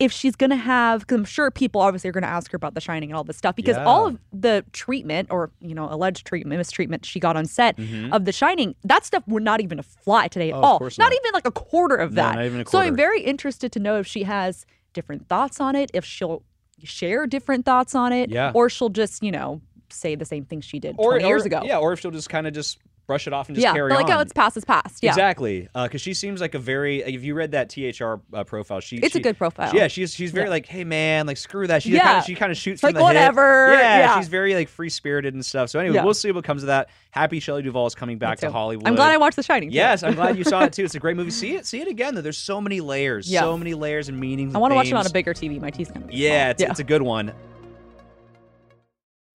[0.00, 2.80] if she's gonna have because i'm sure people obviously are gonna ask her about the
[2.80, 3.84] shining and all this stuff because Yeah.
[3.84, 7.78] all of the treatment or you know alleged treatment mistreatment she got on set
[8.12, 10.64] of the shining that stuff would not even fly today at Mm-hmm.
[10.64, 10.98] Oh, all not.
[10.98, 11.12] not.
[11.12, 13.78] even like a quarter of No, that not even a so i'm very interested to
[13.78, 16.42] know if she has different thoughts on it if she'll
[16.82, 18.50] share different thoughts on it Yeah.
[18.54, 21.46] or she'll just you know say the same thing she did or 20 years or-
[21.46, 23.72] ago Yeah, or if she'll just kind of just brush it off and just yeah
[23.72, 24.12] carry like on.
[24.12, 27.02] oh it's past is past yeah Exactly, because she seems like a very.
[27.02, 29.74] If you read that THR uh, profile, she It's a good profile.
[29.74, 30.50] Yeah, she's she's very Yeah.
[30.50, 31.82] like, hey man, like screw that.
[31.82, 32.02] She Yeah.
[32.04, 33.14] kind of she kind of shoots like, from the hip.
[33.16, 34.18] whatever, Yeah, yeah.
[34.18, 35.70] she's very like free spirited and stuff.
[35.70, 36.88] So anyway, we'll see what comes of that.
[37.10, 38.50] Happy Shelley Duvall is coming back to.
[38.50, 38.86] Hollywood.
[38.88, 39.70] i'm glad i watched the shining.
[39.70, 40.84] Yes, I'm glad you saw it too.
[40.84, 41.30] It's a great movie.
[41.30, 42.14] See it, see it again.
[42.14, 43.40] Though there's so many layers, Yeah.
[43.40, 44.54] so many layers and meanings.
[44.54, 46.62] i want to watch it on a bigger tv my t's kind of Yeah, it's,
[46.62, 47.32] it's a good one.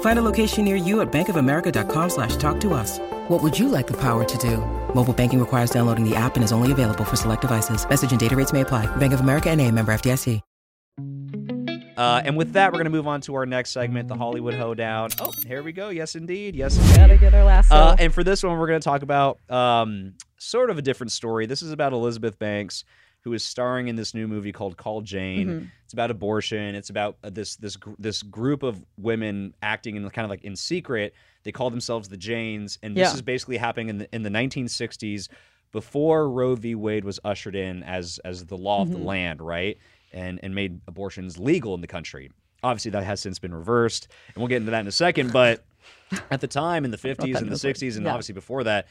[0.00, 3.00] Find a location near you at bankofamerica.com slash talk to us.
[3.28, 4.58] What would you like the power to do?
[4.94, 7.88] Mobile banking requires downloading the app and is only available for select devices.
[7.88, 8.86] Message and data rates may apply.
[8.96, 10.40] Bank of America and a member FDIC.
[11.96, 14.54] Uh, and with that, we're going to move on to our next segment, the Hollywood
[14.54, 15.10] Hoedown.
[15.20, 15.90] Oh, here we go.
[15.90, 16.56] Yes, indeed.
[16.56, 16.96] Yes, indeed.
[16.96, 19.38] gotta get our last Uh, uh, and for this one, we're going to talk about
[19.48, 21.46] um, sort of a different story.
[21.46, 22.84] This is about Elizabeth Banks,
[23.24, 25.48] who is starring in this new movie called Call Jane.
[25.48, 25.66] Mm-hmm.
[25.84, 26.74] It's about abortion.
[26.74, 30.54] It's about uh, this this this group of women acting in kind of like in
[30.54, 31.14] secret.
[31.42, 33.14] They call themselves the Janes, and this Yeah.
[33.14, 35.28] is basically happening in the in the 1960s
[35.72, 36.74] before Roe v.
[36.74, 38.98] Wade was ushered in as as the law of Mm-hmm.
[38.98, 39.78] the land, right?
[40.12, 42.30] And and made abortions legal in the country.
[42.62, 45.32] Obviously, that has since been reversed, and we'll get into that in a second.
[45.32, 45.64] But
[46.30, 48.10] at the time, in the 50s and the 60s, and yeah.
[48.12, 48.86] obviously before that,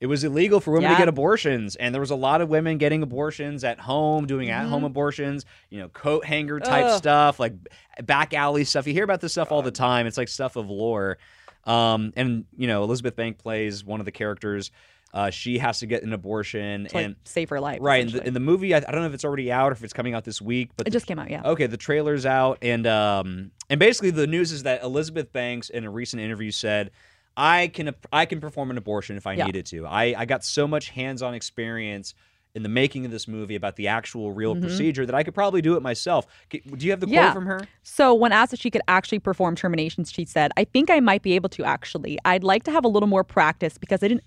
[0.00, 2.78] it was illegal for women to get abortions, and there was a lot of women
[2.78, 4.66] getting abortions at home, doing Mm-hmm.
[4.66, 5.44] at-home abortions.
[5.70, 6.98] You know, coat hanger type Ugh.
[6.98, 7.54] stuff, like
[8.02, 8.86] back alley stuff.
[8.86, 10.06] You hear about this stuff all the time.
[10.06, 11.18] It's like stuff of lore.
[11.64, 14.70] Um, and you know, Elizabeth Bank plays one of the characters.
[15.12, 17.78] Uh, she has to get an abortion, to, like, and save her life.
[17.80, 19.72] right in the, in the movie, I, I don't know if it's already out or
[19.72, 21.40] if it's coming out this week, but it the just came out, yeah.
[21.46, 25.84] Okay, the trailer's out, and um, and basically the news is that Elizabeth Banks in
[25.84, 26.90] a recent interview said,
[27.38, 29.46] "I can I can perform an abortion if I Yeah.
[29.46, 29.86] needed to.
[29.86, 32.14] I I got so much hands-on experience."
[32.54, 35.60] In the making of this movie about the actual real procedure, that I could probably
[35.62, 36.26] do it myself.
[36.50, 37.32] Do you have the quote Mm-hmm.
[37.34, 37.60] From her?
[37.82, 41.22] So when asked if she could actually perform terminations, she said, "I think I might
[41.22, 42.18] be able to actually.
[42.24, 44.24] I'd like to have a little more practice because I didn't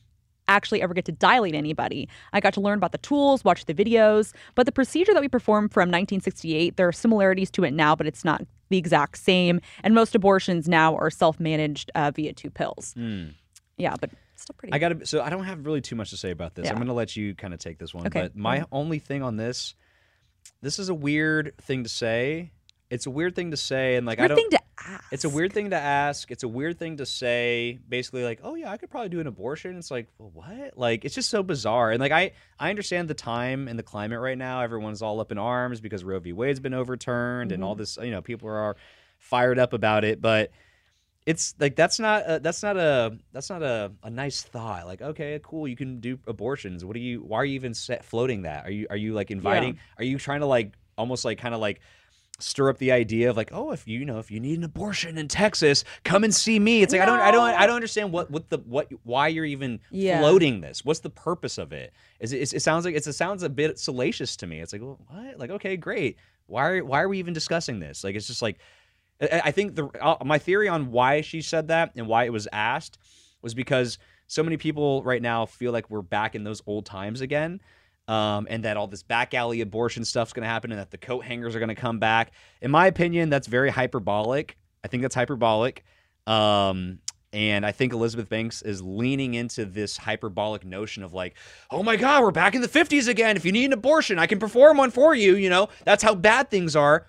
[0.47, 2.07] actually ever get to dilate anybody.
[2.31, 5.27] I got to learn about the tools, watch the videos, but the procedure that we
[5.27, 9.61] performed from 1968, there are similarities to it now, but it's not the exact same.
[9.83, 12.95] And most abortions now are self-managed uh, via two pills.
[13.77, 14.73] Yeah, but still pretty.
[14.73, 15.05] I got to.
[15.05, 16.65] So I don't have really too much to say about this.
[16.65, 16.71] Yeah.
[16.71, 18.07] I'm going to let you kind of take this one.
[18.07, 18.21] Okay.
[18.21, 19.75] But my only thing on this,
[20.61, 22.51] this is a weird thing to say.
[22.89, 24.35] It's a weird thing to say, and like I don't.
[24.35, 24.60] thing to
[24.93, 25.03] ask.
[25.11, 26.31] It's a weird thing to ask.
[26.31, 27.79] It's a weird thing to say.
[27.87, 29.77] Basically, like, oh yeah, I could probably do an abortion.
[29.77, 30.77] It's like, well, what?
[30.77, 31.91] Like, it's just so bizarre.
[31.91, 34.61] And like, I I understand the time and the climate right now.
[34.61, 36.33] Everyone's all up in arms because Roe v.
[36.33, 37.81] Wade's been overturned, and all mm-hmm.
[37.81, 37.97] this.
[37.97, 38.75] You know, people are
[39.19, 40.51] fired up about it, but
[41.25, 44.87] it's like that's not a, that's not a that's not a, a nice thought.
[44.87, 46.83] Like, okay, cool, you can do abortions.
[46.83, 47.19] What are you?
[47.19, 48.65] Why are you even set, floating that?
[48.65, 49.79] Are you are you like inviting?
[49.97, 51.81] Are you trying to like almost like kind of like
[52.41, 54.63] stir up the idea of like, oh, if you, you know, if you need an
[54.63, 56.81] abortion in Texas, come and see me.
[56.81, 59.45] It's like I don't, I don't, I don't understand what, what the, what, why you're
[59.45, 60.19] even Yeah.
[60.19, 60.83] floating this.
[60.83, 61.93] What's the purpose of it?
[62.19, 64.59] Is it, it sounds like it's, it sounds a bit salacious to me.
[64.59, 65.39] It's like, well, what?
[65.39, 66.17] Like, okay, great.
[66.47, 68.03] Why, are, why are we even discussing this?
[68.03, 68.59] Like, it's just like,
[69.21, 72.33] I, I think the uh, my theory on why she said that and why it
[72.33, 72.97] was asked
[73.41, 77.21] was because so many people right now feel like we're back in those old times
[77.21, 77.61] again.
[78.11, 80.97] Um, and that all this back alley abortion stuff's going to happen, and that the
[80.97, 82.31] coat hangers are going to come back.
[82.61, 84.57] In my opinion, that's very hyperbolic.
[84.83, 85.85] I think that's hyperbolic.
[86.27, 86.99] Um,
[87.31, 91.35] and I think Elizabeth Banks is leaning into this hyperbolic notion of like,
[91.69, 93.37] oh my God, we're back in the 50s again.
[93.37, 95.35] If you need an abortion, I can perform one for you.
[95.37, 97.07] You know, that's how bad things are.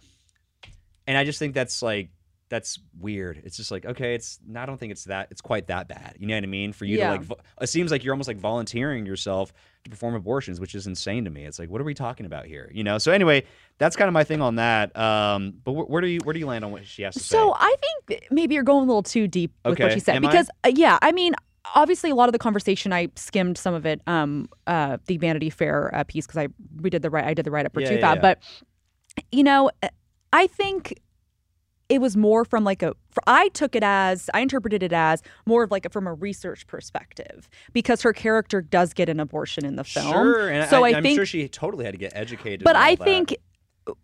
[1.09, 2.11] And I just think that's like,
[2.49, 3.41] that's weird.
[3.45, 6.17] It's just like, okay, it's, I don't think it's that, it's quite that bad.
[6.21, 6.73] You know what I mean?
[6.73, 7.17] For you Yeah.
[7.17, 9.53] to like, it seems like you're almost like volunteering yourself
[9.85, 11.45] to perform abortions, which is insane to me.
[11.45, 12.71] It's like, what are we talking about here?
[12.73, 12.99] You know?
[12.99, 13.45] So anyway,
[13.79, 14.97] that's kind of my thing on that.
[14.97, 17.21] Um, but wh- where do you, where do you land on what she has to
[17.21, 17.37] say?
[17.37, 17.75] So I
[18.09, 20.29] think maybe you're going a little too deep with what she said Am I?
[20.31, 21.35] because uh, yeah, I mean,
[21.75, 25.51] obviously a lot of the conversation I skimmed some of it, um, uh, the Vanity
[25.51, 26.49] Fair uh, piece because I
[26.81, 28.21] we did the right I did the write up for Yeah, Too yeah, Fat, yeah.
[28.21, 28.39] but
[29.31, 29.71] you know,
[30.33, 31.01] I think
[31.93, 32.95] it was more from like a
[33.27, 36.67] I took it as I interpreted it as more of like a, from a research
[36.67, 40.11] perspective because her character does get an abortion in the film.
[40.11, 42.65] Sure, and so I, am think sure she totally had to get educated.
[42.65, 43.05] but I that.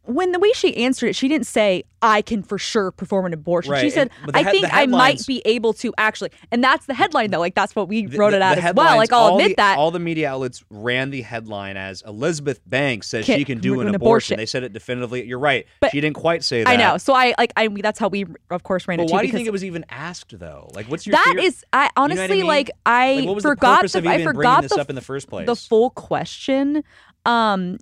[0.05, 3.33] When the way she answered it, she didn't say I can for sure perform an
[3.33, 3.77] abortion.
[3.79, 7.31] She said and- I think I might be able to actually, and that's the headline
[7.31, 7.39] though.
[7.39, 8.97] Like that's what we wrote the- it out as well.
[8.97, 9.79] Like I'll all admit the, that.
[9.79, 13.81] all the media outlets ran the headline as Elizabeth Banks says Can- she can do
[13.81, 14.35] an an, abortion.
[14.35, 14.37] abortion.
[14.39, 15.25] They said it definitively.
[15.27, 15.67] You're right.
[15.81, 16.71] But- she didn't quite say that.
[16.71, 16.99] I know.
[16.99, 19.13] So I like I that's how we of course ran But it too.
[19.15, 20.71] why do you think it was even asked though?
[20.75, 21.45] Like, what's your that theory?
[21.45, 22.47] is I You know honestly I mean?
[22.47, 25.47] like I Like, forgot the I forgot bringing this the up in the first place?
[25.47, 26.83] the full question.
[27.27, 27.79] Um,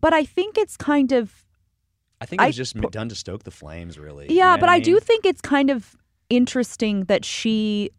[0.00, 1.44] but I think it's kind of
[2.20, 4.26] I think it I was just pu- done to stoke the flames, really.
[4.30, 5.96] You yeah, know but what I do think it's kind of
[6.30, 7.90] interesting that she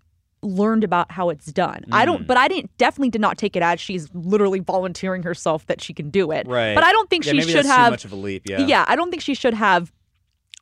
[0.43, 1.83] learned about how it's done.
[1.91, 2.27] I don't, Mm.
[2.27, 5.93] but I didn't definitely did not take it as she's literally volunteering herself that she
[5.93, 6.47] can do it.
[6.47, 6.75] Right.
[6.75, 7.87] But I don't think Yeah, she should have.
[7.87, 8.43] too much of a leap.
[8.47, 8.59] Yeah.
[8.65, 9.91] yeah, I don't think she should have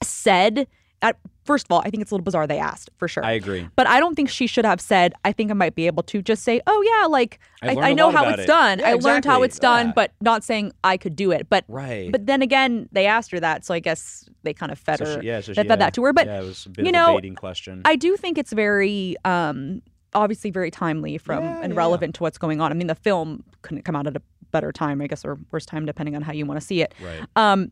[0.02, 0.68] said.
[1.02, 3.24] At, first of all, I think it's a little bizarre they asked for sure.
[3.24, 3.70] I agree.
[3.76, 6.22] But I don't think she should have said, I think I might be able to
[6.22, 8.80] just say, oh, yeah, like, I I, I know how it's it." done.
[8.80, 9.94] Yeah, I learned how it's done, Yeah.
[9.96, 11.48] but not saying I could do it.
[11.50, 12.12] But Right.
[12.12, 13.64] but then again, they asked her that.
[13.64, 15.80] So I guess they kind of fed So her, she, yeah, so they she, fed
[15.80, 15.86] yeah.
[15.86, 16.14] that to her.
[16.14, 17.82] But yeah, it was a bit you of know, a baiting question.
[17.86, 19.82] I do think it's very, um,
[20.14, 22.72] obviously very timely from and relevant to what's going on.
[22.72, 25.66] I mean, the film couldn't come out at a better time, I guess, or worse
[25.66, 26.94] time, depending on how you want to see it.
[27.04, 27.22] right.
[27.36, 27.72] Um,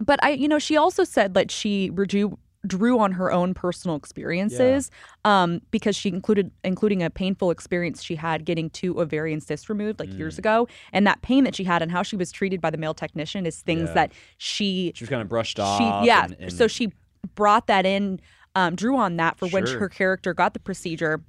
[0.00, 3.96] but I, you know, she also said that she drew drew on her own personal
[3.96, 4.90] experiences
[5.24, 10.00] um, because she included including a painful experience she had getting two ovarian cysts removed
[10.00, 10.18] like Mm.
[10.18, 12.76] years ago and that pain that she had and how she was treated by the
[12.78, 13.94] male technician is things Yeah.
[13.94, 16.04] that she She was kind of brushed she off.
[16.04, 16.92] yeah and- and- so she
[17.36, 18.20] brought that in
[18.56, 19.78] um, drew on that for when Sure.
[19.78, 21.22] her character got the procedure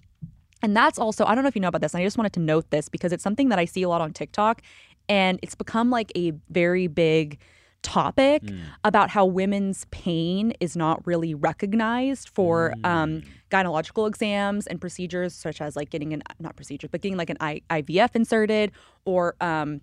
[0.64, 2.34] and that's also i don't know if you know about this and i just wanted
[2.34, 4.62] to note this because it's something that i see a lot on tiktok
[5.08, 7.38] and it's become like a very big
[7.82, 8.58] topic Hmm.
[8.84, 12.86] about how women's pain is not really recognized for Hmm.
[12.86, 17.30] um, gynecological exams and procedures such as like getting an not procedures but getting like
[17.30, 18.72] an I, ivf inserted
[19.06, 19.82] or um,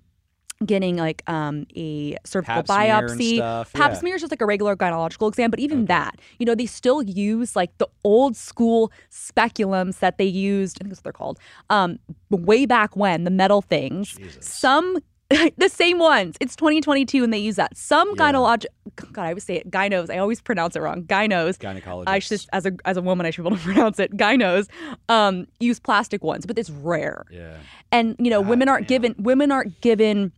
[0.65, 3.99] getting like um, a cervical Pap biopsy stuff, pap yeah.
[3.99, 7.03] smear is just like a regular gynecological exam but even that you know they still
[7.03, 11.39] use like the old school speculums that they used i think that's what they're called
[11.71, 11.99] um,
[12.31, 14.47] way back when the metal things Jesus.
[14.47, 14.97] some
[15.59, 16.37] the same ones.
[16.41, 17.77] It's 2022 and they use that.
[17.77, 18.33] Some Yeah.
[18.33, 18.67] gynecologic
[19.13, 20.09] God, I always say it gynos.
[20.11, 21.03] I always pronounce it wrong.
[21.03, 21.59] Gynos.
[21.59, 22.05] gynecologist.
[22.09, 24.17] I should as a as a woman I should be able to pronounce it.
[24.17, 24.69] Gynos
[25.09, 27.25] um, use plastic ones, but it's rare.
[27.31, 27.57] Yeah.
[27.93, 29.03] And you know, God women aren't damn.
[29.03, 30.33] given women aren't given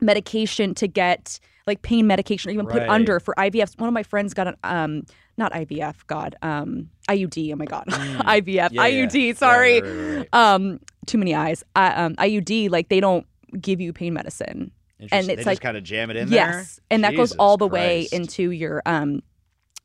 [0.00, 3.78] medication to get like pain medication or even put under for IVFs.
[3.78, 5.02] One of my friends got an um
[5.36, 7.52] not IVF, God, um IUD.
[7.52, 8.46] Oh my God, IVF, Mm.
[8.46, 9.06] Yeah, yeah.
[9.06, 9.14] IUD.
[9.28, 10.28] Right, Sorry, right, right, right.
[10.54, 11.64] um, too many eyes.
[11.74, 13.26] Uh, um, IUD, like they don't
[13.60, 14.72] give you pain medicine.
[15.10, 16.50] And it's they like- kind of jam it in there.
[16.52, 19.22] Yes, and that goes all the way into your um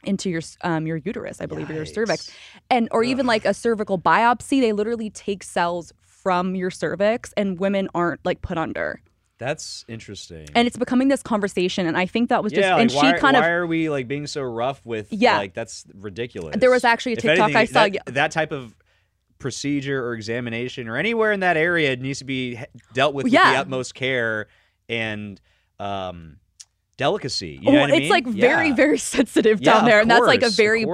[0.03, 2.31] into your um your uterus, I believe, or your cervix,
[2.69, 4.61] and or even like a cervical biopsy.
[4.61, 9.01] They literally take cells from your cervix, and women aren't like put under.
[9.39, 10.47] That's interesting.
[10.55, 13.13] And it's becoming this conversation, and I think that was just yeah, and like, why,
[13.13, 15.07] she kind why of Why are we like being so rough with?
[15.11, 15.37] Yeah.
[15.37, 16.57] like that's ridiculous.
[16.57, 18.75] There was actually a TikTok I saw- That, that type of
[19.39, 22.59] procedure or examination or anywhere in that area needs to be
[22.93, 24.47] dealt with with the utmost care
[24.89, 25.39] and
[25.79, 26.37] um,
[26.97, 27.59] delicacy.
[27.61, 28.09] You know Well, what I it's mean?
[28.09, 28.75] like very Yeah.
[28.75, 30.85] very sensitive Yeah, down there, of and that's like a very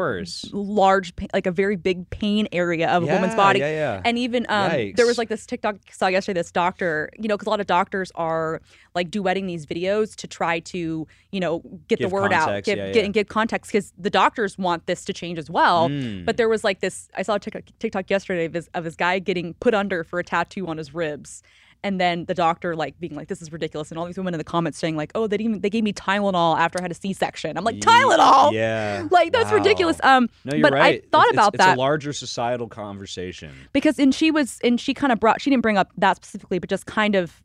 [0.52, 3.60] large, like a very big pain area of a woman's body.
[3.60, 4.02] yeah, yeah.
[4.06, 6.39] And even um, there was like this TikTok I saw yesterday.
[6.42, 8.62] This doctor, you know, because a lot of doctors are
[8.96, 12.66] like duetting these videos to try to, you know, get Give the word out, context,
[12.66, 13.06] give, yeah, get yeah.
[13.06, 15.89] and give context because the doctors want this to change as well.
[15.89, 16.26] Mm.
[16.26, 17.10] But there was like this.
[17.16, 20.20] I saw a TikTok, TikTok yesterday of his, of his guy getting put under for
[20.20, 21.42] a tattoo on his ribs.
[21.86, 24.38] And then the doctor like being like, "This is ridiculous," and all these women in
[24.38, 26.91] the comments saying like, "Oh, they didn't even they gave me Tylenol after I had
[26.91, 28.54] a C-section." I'm like, "Tylenol?
[28.54, 29.58] Yeah, Like that's Wow.
[29.58, 31.04] ridiculous." Um, No, you're but right.
[31.04, 33.52] I thought It's- about it's, that It's a larger societal conversation.
[33.74, 36.58] because and she was and she kind of brought she didn't bring up that specifically,
[36.60, 37.41] but just kind of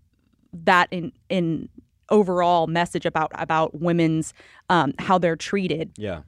[0.53, 1.69] that in in
[2.11, 4.33] overall message about about women's
[4.71, 6.21] um, how they're treated Yeah.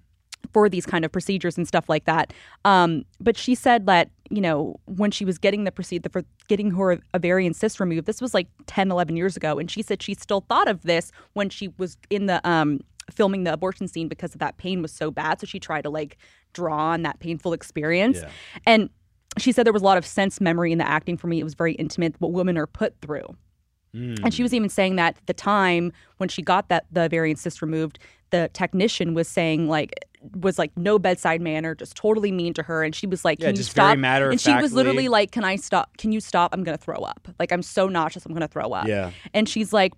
[0.53, 2.33] for these kind of procedures and stuff like that.
[2.64, 6.71] Um, but she said that, you know, when she was getting the procedure for getting
[6.71, 9.59] her ovarian cyst removed, this was like 10, 11 years ago.
[9.59, 13.45] And she said she still thought of this when she was in the um, filming
[13.45, 15.40] the abortion scene because that pain was so bad.
[15.40, 16.16] So she tried to like
[16.53, 18.19] draw on that painful experience.
[18.19, 18.31] Yeah.
[18.66, 18.90] And
[19.38, 21.40] she said there was a lot of sense memory in the acting for me.
[21.40, 23.37] It was very intimate, what women are put through.
[23.94, 24.20] Mm.
[24.24, 27.37] And she was even saying that at the time when she got that the ovarian
[27.37, 27.98] cyst removed,
[28.31, 29.92] the technician was saying like
[30.35, 32.85] was like no bedside manner, just totally mean to her.
[32.85, 35.33] And she was like, Yeah, "Can you just very stop?" and she was literally like,
[35.33, 35.96] "Can I stop?
[35.96, 36.55] Can you stop?
[36.55, 37.29] I'm gonna throw up.
[37.38, 39.11] Like I'm so nauseous, I'm gonna throw up." Yeah.
[39.35, 39.92] And she's like,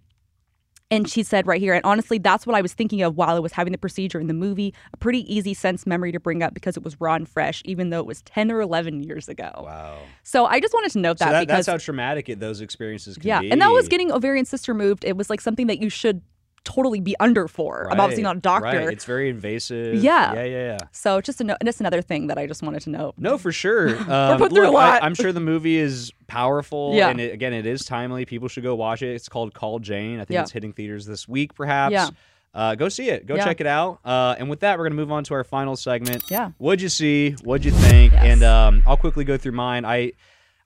[0.92, 3.38] And she said right here, and honestly, that's what I was thinking of while I
[3.38, 4.74] was having the procedure in the movie.
[4.92, 7.90] A pretty easy sense memory to bring up because it was raw and fresh, even
[7.90, 9.50] though it was 10 or 11 years ago.
[9.57, 9.98] Wow.
[10.22, 12.61] So I just wanted to note So that, that, because that's how traumatic it, those
[12.61, 13.50] experiences can yeah, be.
[13.50, 15.05] and that was getting ovarian cyst removed.
[15.05, 16.22] It was like something that you should
[16.64, 17.88] totally be under for.
[17.90, 18.66] I'm obviously not a doctor.
[18.66, 18.88] Right.
[18.92, 19.96] It's very invasive.
[20.03, 20.33] Yeah.
[20.35, 20.79] Yeah, yeah, yeah.
[20.92, 23.14] So just a no- just another thing that I just wanted to note.
[23.18, 23.96] No, for sure.
[24.12, 25.03] Um, put through a look, I, lot.
[25.03, 26.92] I'm sure the movie is powerful.
[26.94, 27.09] Yeah.
[27.09, 28.25] And it, again, it is timely.
[28.27, 29.14] People should go watch it.
[29.14, 30.16] It's called Call Jane.
[30.20, 30.42] I think Yeah.
[30.42, 31.92] it's hitting theaters this week, perhaps.
[31.92, 32.09] Yeah.
[32.55, 33.27] Uh, go see it.
[33.27, 33.44] Go Yeah.
[33.44, 34.01] check it out.
[34.05, 36.25] Uh, and with that, we're going to move on to our final segment.
[36.31, 36.51] Yeah.
[36.59, 37.31] What'd you see?
[37.42, 38.12] What'd you think?
[38.12, 38.22] Yes.
[38.25, 39.85] And um, I'll quickly go through mine.
[39.87, 40.12] I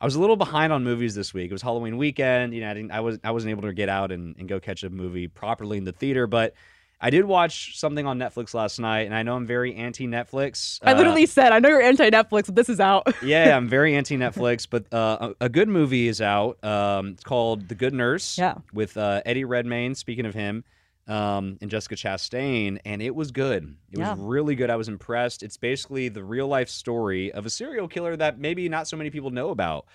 [0.00, 1.50] I was a little behind on movies this week.
[1.50, 2.54] It was Halloween weekend.
[2.54, 2.90] You know, I didn't.
[2.90, 5.78] I was I wasn't able to get out and, and go catch a movie properly
[5.78, 6.54] in the theater, but.
[6.98, 10.80] I did watch something on Netflix last night, and I know I'm very anti Netflix.
[10.82, 13.06] I literally said, I know you're anti Netflix, but this is out.
[13.22, 16.62] yeah, I'm very anti Netflix, but uh, a, a good movie is out.
[16.64, 18.38] Um, it's called The Good Nurse.
[18.38, 18.54] Yeah.
[18.72, 19.94] With uh, Eddie Redmayne.
[19.94, 20.64] Speaking of him,
[21.06, 23.76] um, and Jessica Chastain, and it was good.
[23.92, 24.10] It Yeah.
[24.14, 24.70] was really good.
[24.70, 25.42] I was impressed.
[25.42, 29.10] It's basically the real life story of a serial killer that maybe not so many
[29.10, 29.86] people know about.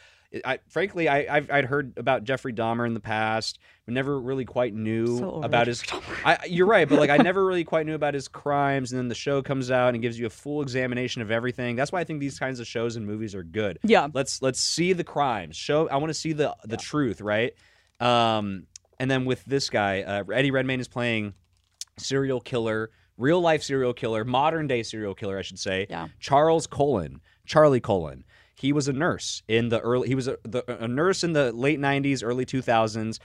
[0.45, 4.45] I, frankly, I, I've I'd heard about Jeffrey Dahmer in the past, but never really
[4.45, 5.83] quite knew So about his.
[6.25, 9.09] I, you're right, but like I never really quite knew about his crimes, and then
[9.09, 11.75] the show comes out and gives you a full examination of everything.
[11.75, 13.79] That's why I think these kinds of shows and movies are good.
[13.83, 14.07] Yeah.
[14.13, 15.57] Let's let's see the crimes.
[15.57, 15.89] Show.
[15.89, 17.51] I want to see the the truth, right?
[17.99, 18.67] Um,
[19.01, 21.33] and then with this guy, uh, Eddie Redmayne is playing
[21.97, 25.87] serial killer, real life serial killer, modern day serial killer, I should say.
[25.89, 26.09] Yeah.
[26.19, 28.23] Charles Cullen, Charlie Cullen.
[28.53, 30.07] He was a nurse in the early.
[30.07, 33.17] He was a, the, a nurse in the late '90s, early 2000s,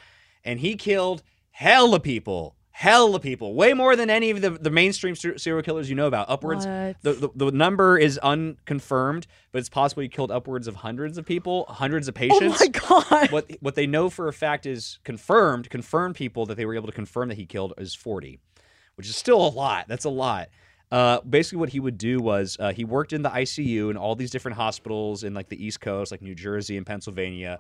[0.45, 2.57] and he killed hell of people.
[2.79, 5.97] Hell of people, way more than any of the, the mainstream ser- serial killers you
[5.97, 6.29] know about.
[6.29, 6.67] Upwards,
[7.01, 11.25] the, the the number is unconfirmed, but it's possible he killed upwards of hundreds of
[11.25, 12.61] people, hundreds of patients.
[12.61, 13.33] Oh my god.
[13.33, 16.87] what what they know for a fact is confirmed confirmed people that they were able
[16.87, 18.41] to confirm that he killed is 40
[18.97, 20.49] which is still a lot that's a lot
[20.93, 24.15] uh, basically what he would do was uh, he worked in the icu in all
[24.15, 27.59] these different hospitals in like the east coast like new jersey and pennsylvania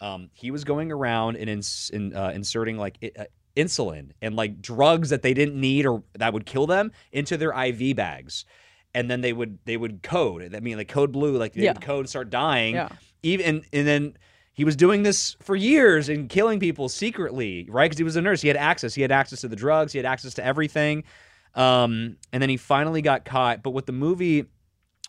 [0.00, 3.24] um, he was going around and ins- in, uh, inserting like i- uh,
[3.56, 7.52] insulin and like drugs that they didn't need or that would kill them into their
[7.64, 8.44] iv bags
[8.94, 11.72] and then they would they would code i mean like code blue like they Yeah.
[11.72, 12.88] would code and start dying Yeah.
[13.22, 14.16] even and, and then
[14.52, 17.84] he was doing this for years and killing people secretly, right?
[17.90, 18.40] Because he was a nurse.
[18.40, 18.94] He had access.
[18.94, 19.92] He had access to the drugs.
[19.92, 21.04] He had access to everything.
[21.54, 23.62] Um, and then he finally got caught.
[23.62, 24.46] But what the movie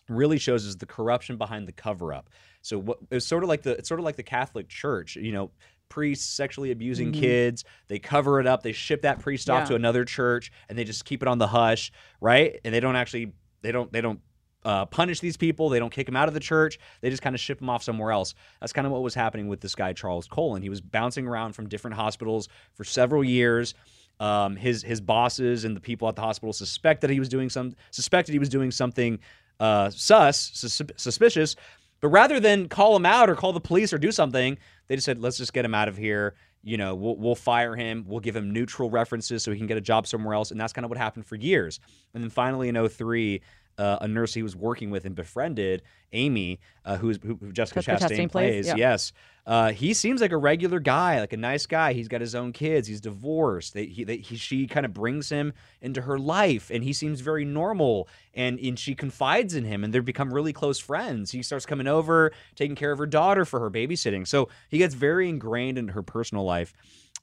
[0.08, 2.28] really shows is the corruption behind the cover up.
[2.60, 5.32] So what it's sort of like the it's sort of like the Catholic Church, you
[5.32, 5.50] know,
[5.88, 9.66] priests sexually abusing kids, they cover it up, they ship that priest off Yeah.
[9.70, 12.60] to another church and they just keep it on the hush, right?
[12.64, 14.20] And they don't actually they don't they don't
[14.64, 15.68] uh, punish these people.
[15.68, 16.78] They don't kick them out of the church.
[17.00, 18.34] They just kind of ship them off somewhere else.
[18.60, 20.62] That's kind of what was happening with this guy Charles Cullen.
[20.62, 23.74] He was bouncing around from different hospitals for several years.
[24.20, 27.48] Um, his his bosses and the people at the hospital suspect that he was doing
[27.48, 29.20] some suspected he was doing something
[29.60, 31.54] uh, sus sus- suspicious.
[32.00, 35.04] But rather than call him out or call the police or do something, they just
[35.04, 38.04] said, "Let's just get him out of here." You know, we'll, we'll fire him.
[38.06, 40.50] We'll give him neutral references so he can get a job somewhere else.
[40.50, 41.78] And that's kind of what happened for years.
[42.14, 43.40] And then finally in 03,
[43.78, 47.80] uh, a nurse he was working with and befriended, Amy, uh, who's, who, who Jessica,
[47.80, 48.66] Jessica Chastain, Chastain plays, plays.
[48.66, 48.74] yeah.
[48.76, 49.12] Yes.
[49.46, 51.94] Uh, he seems like a regular guy, like a nice guy.
[51.94, 52.86] He's got his own kids.
[52.86, 53.72] He's divorced.
[53.72, 57.20] They, he, they, he, she kind of brings him into her life, and he seems
[57.20, 58.08] very normal.
[58.34, 61.30] And, and she confides in him, and they become really close friends.
[61.30, 64.26] He starts coming over, taking care of her daughter for her babysitting.
[64.26, 66.74] So he gets very ingrained in her personal life.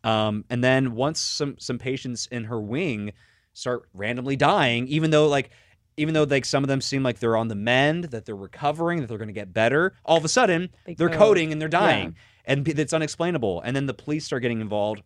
[0.04, 3.14] Um, and then once some some patients in her wing
[3.54, 5.50] start randomly dying, even though like
[5.98, 9.02] even though like some of them seem like they're on the mend, that they're recovering,
[9.02, 11.70] that they're going to get better, all of a sudden They are coding and they're
[11.70, 13.62] dying, and it's unexplainable.
[13.62, 15.02] And then the police start getting involved.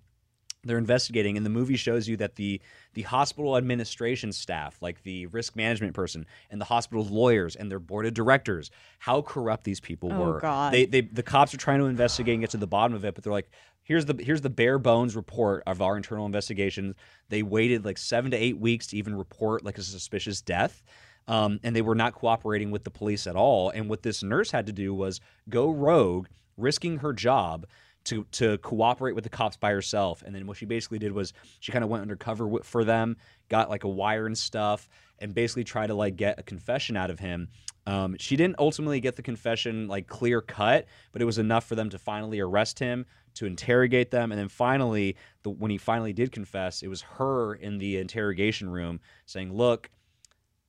[0.65, 2.59] They're investigating, and the movie shows you that the
[2.93, 7.79] the hospital administration staff, like the risk management person and the hospital's lawyers and their
[7.79, 10.39] board of directors, how corrupt these people Oh, were.
[10.41, 10.73] God.
[10.73, 13.15] They, they the cops are trying to investigate and get to the bottom of it,
[13.15, 13.49] but they're like,
[13.89, 16.95] here's the here's the bare bones report of our internal investigations.
[17.27, 20.81] They waited like seven to eight weeks to even report like a suspicious death.
[21.27, 23.71] Um, and they were not cooperating with the police at all.
[23.71, 27.65] And what this nurse had to do was go rogue, risking her job
[28.05, 30.21] to to cooperate with the cops by herself.
[30.23, 33.17] And then what she basically did was she kind of went undercover for them,
[33.49, 34.87] got like a wire and stuff,
[35.21, 37.49] and basically try to like get a confession out of him.
[37.85, 41.75] Um, she didn't ultimately get the confession like clear cut, but it was enough for
[41.75, 43.05] them to finally arrest him,
[43.35, 47.55] to interrogate them, and then finally, the, when he finally did confess, it was her
[47.55, 49.89] in the interrogation room saying, "Look."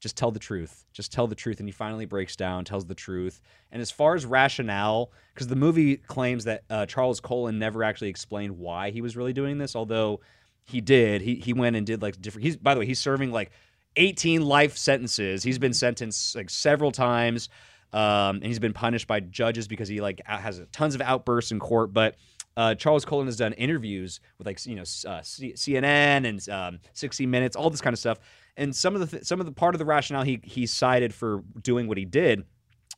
[0.01, 0.87] just tell the truth.
[0.93, 1.61] Just tell the truth.
[1.61, 3.41] And he finally breaks down, tells the truth.
[3.71, 8.09] And as far as rationale, because the movie claims that uh, Charles Cullen never actually
[8.09, 10.21] explained why he was really doing this, although
[10.65, 11.21] he did.
[11.21, 12.45] He he went and did like different.
[12.45, 13.51] He's by the way, he's serving like
[13.97, 15.43] 18 life sentences.
[15.43, 17.49] He's been sentenced like several times,
[17.93, 21.59] um, and he's been punished by judges because he like has tons of outbursts in
[21.59, 21.93] court.
[21.93, 22.17] But
[22.57, 26.81] uh, Charles Cullen has done interviews with like you know uh, C- CNN and um,
[26.93, 28.19] 60 Minutes, all this kind of stuff.
[28.57, 31.15] And some of the th- some of the part of the rationale he he cited
[31.15, 32.45] for doing what he did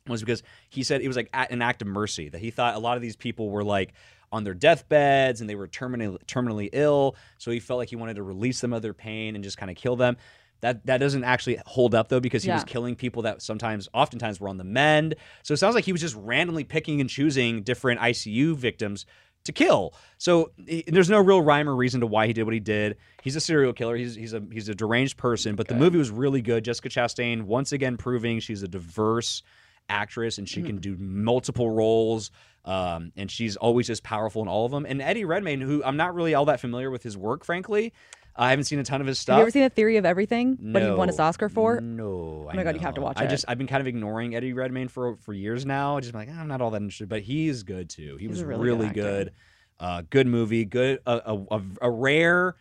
[0.07, 2.79] was because he said it was like an act of mercy that he thought a
[2.79, 3.93] lot of these people were like
[4.31, 8.15] on their deathbeds and they were terminally terminally ill so he felt like he wanted
[8.15, 10.17] to release them of their pain and just kind of kill them
[10.63, 14.39] that that doesn't actually hold up though because he was killing people that sometimes oftentimes
[14.39, 17.61] were on the mend so it sounds like he was just randomly picking and choosing
[17.61, 19.05] different ICU victims
[19.45, 19.93] to kill.
[20.17, 22.95] So he- there's no real rhyme or reason to why he did what he did.
[23.23, 23.97] He's a serial killer.
[23.97, 25.55] He's he's a he's a deranged person.
[25.57, 26.63] But the movie was really good.
[26.63, 29.43] Jessica Chastain once again proving she's a diverse
[29.89, 32.31] actress and she can do multiple roles.
[32.65, 34.85] Um, and she's always just powerful in all of them.
[34.85, 37.91] And Eddie Redmayne, who I'm not really all that familiar with his work, frankly.
[38.35, 39.33] I haven't seen a ton of his stuff.
[39.35, 40.57] Have you ever seen The Theory of Everything?
[40.59, 41.19] No, What he won his.
[41.19, 41.79] Oscar for?
[41.81, 42.47] No.
[42.49, 43.29] Oh my God, you have to watch I it.
[43.29, 45.99] just I've been kind of ignoring Eddie Redmayne for for years now.
[45.99, 48.17] Just like "Ah, I'm not all that interested, but he's good too.
[48.17, 49.31] He He's was really, really good good.
[49.79, 50.65] Uh, good movie.
[50.65, 50.99] Good.
[51.05, 52.55] A, a, a, a rare,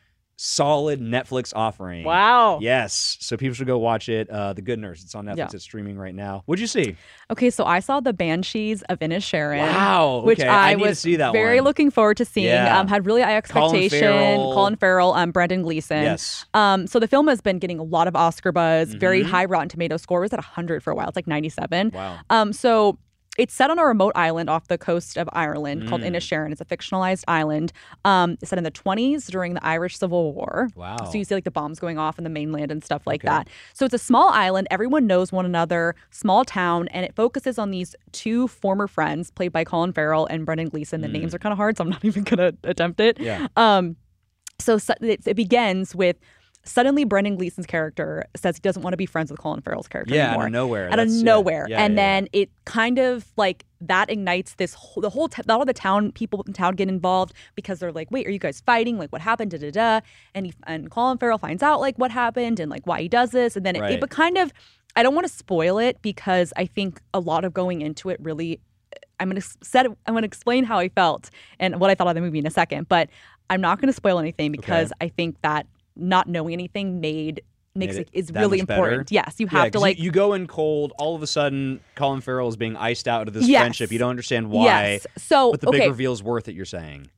[0.45, 2.03] solid Netflix offering.
[2.05, 2.59] Wow.
[2.61, 3.17] Yes.
[3.21, 4.29] So people should go watch it.
[4.29, 5.03] Uh, the Good Nurse.
[5.05, 5.37] It's on Netflix.
[5.37, 5.49] Yeah.
[5.53, 6.43] It's streaming right now.
[6.47, 6.97] What'd you see?
[7.31, 9.61] Okay, so I saw the Banshees of Inisherin.
[9.61, 10.41] Wow, Which.
[10.41, 11.65] I, I was see that very one.
[11.65, 12.47] looking forward to seeing.
[12.49, 12.77] Yeah.
[12.81, 14.01] Um, had really high Colin expectation.
[14.09, 14.53] Farrell.
[14.53, 16.03] Colin Farrell, um, Brendan Gleeson.
[16.03, 16.45] Yes.
[16.55, 18.95] Um, so the film has been getting a lot of Oscar buzz.
[18.95, 19.27] Very Mhm.
[19.31, 20.19] high Rotten Tomato score.
[20.19, 21.07] It was at 100 for a while.
[21.09, 21.93] It's like 97.
[21.95, 22.19] Wow.
[22.31, 22.99] Um, so
[23.39, 26.09] it's set on a remote island off the coast of Ireland called Mm.
[26.15, 26.53] Inisherin.
[26.53, 27.73] It's a fictionalized island.
[28.05, 30.69] Um, it's set in the 20s during the Irish Civil War.
[30.77, 30.97] Wow.
[31.11, 33.29] So you see like the bombs going off in the mainland and stuff like Okay.
[33.29, 33.49] that.
[33.73, 34.69] So it's a small island.
[34.71, 35.95] Everyone knows one another.
[36.11, 40.45] Small town, and it focuses on these two former friends played by Colin Farrell and
[40.45, 41.01] Brendan Gleeson.
[41.01, 43.17] The names are kind of hard, so I'm not even gonna attempt it.
[43.17, 43.25] Mm.
[43.25, 43.47] Yeah.
[43.57, 43.97] Um,
[44.61, 46.17] so it begins with
[46.65, 50.15] suddenly Brendan Gleeson's character says he doesn't want to be friends with Colin Farrell's character
[50.15, 50.87] Yeah, out of nowhere.
[50.87, 51.23] Out of That's- yeah.
[51.25, 55.29] nowhere, Yeah, and yeah, then it kind of like that ignites this whole, the whole
[55.29, 58.31] t- all of the town people in town get involved because they're like, wait, are
[58.31, 58.97] you guys fighting?
[58.97, 59.51] Like, what happened?
[59.51, 60.01] Da da da.
[60.35, 63.31] And he and Colin Farrell finds out like what happened and like why he does
[63.31, 63.93] this, and then it, Right.
[63.93, 64.53] it but kind of.
[64.95, 68.21] I don't want to spoil it because I think a lot of going into it
[68.21, 68.61] really
[69.19, 69.87] I'm gonna s- set.
[69.87, 72.51] I'm gonna explain how I felt and what I thought of the movie in a
[72.51, 73.09] second, but
[73.49, 75.67] I'm not gonna spoil anything because I think that
[75.97, 77.43] not knowing anything made
[77.75, 78.85] makes it is really much better?
[78.87, 79.11] important.
[79.11, 79.99] Yes, you Yeah, have to 'cause like.
[79.99, 80.93] you, you go in cold.
[80.99, 83.61] All of a sudden, Colin Farrell is being iced out of this Yes.
[83.61, 83.91] friendship.
[83.91, 85.07] You don't understand why, Yes.
[85.17, 86.55] So but the okay, big reveal's worth it.
[86.55, 87.09] You're saying.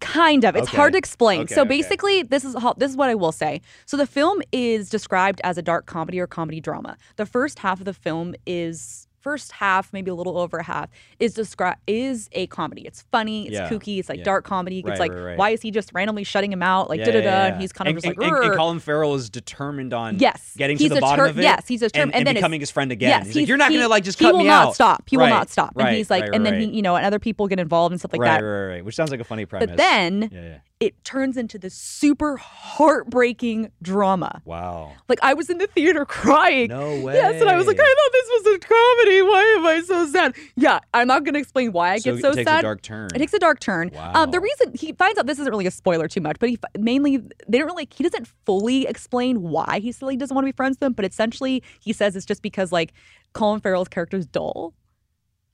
[0.00, 0.54] kind of.
[0.54, 0.76] It's Okay.
[0.76, 1.40] hard to explain.
[1.42, 3.62] Okay, so basically, this is how, this is what I will say.
[3.86, 6.98] So the film is described as a dark comedy or comedy drama.
[7.16, 11.34] The first half of the film is first half, maybe a little over half, is
[11.34, 12.82] described is a comedy.
[12.86, 13.68] It's funny, it's Yeah.
[13.68, 14.24] kooky, it's like Yeah.
[14.24, 14.78] dark comedy.
[14.78, 15.38] It's Right, like right, right.
[15.38, 16.88] why is he just randomly shutting him out?
[16.88, 17.28] Like da da da.
[17.48, 18.56] And he's kind of just and, like and, and.
[18.56, 21.42] Colin Farrell is determined on Yes, getting he's to the bottom of it.
[21.42, 23.10] yes, he's determined- and, and then becoming his friend again.
[23.10, 24.74] Yes, he's like, you're not he- gonna like just he cut will me not out.
[24.74, 25.04] stop.
[25.10, 25.72] He will not stop.
[25.74, 27.92] Right, and he's like, right, and then he, you know, and other people get involved
[27.92, 28.42] and stuff like that.
[28.42, 28.84] right, right, right.
[28.84, 29.68] which sounds like a funny premise.
[29.68, 30.60] But then.
[30.80, 34.40] It turns into this super heartbreaking drama.
[34.44, 36.68] wow, Like I was in the theater crying.
[36.68, 37.14] no way.
[37.14, 39.22] Yes, and I was like, I thought this was a comedy.
[39.22, 40.36] Why am I so sad?
[40.56, 42.60] Yeah, I'm not going to explain why I so get so it takes sad.
[42.60, 43.08] a dark turn.
[43.14, 43.90] It takes a dark turn.
[43.96, 46.58] Um, the reason he finds out this isn't really a spoiler too much, but he
[46.78, 47.18] mainly
[47.48, 50.56] they don't really he doesn't fully explain why he still he doesn't want to be
[50.56, 52.92] friends with them, but essentially he says it's just because like
[53.32, 54.74] Colin Farrell's character is dull,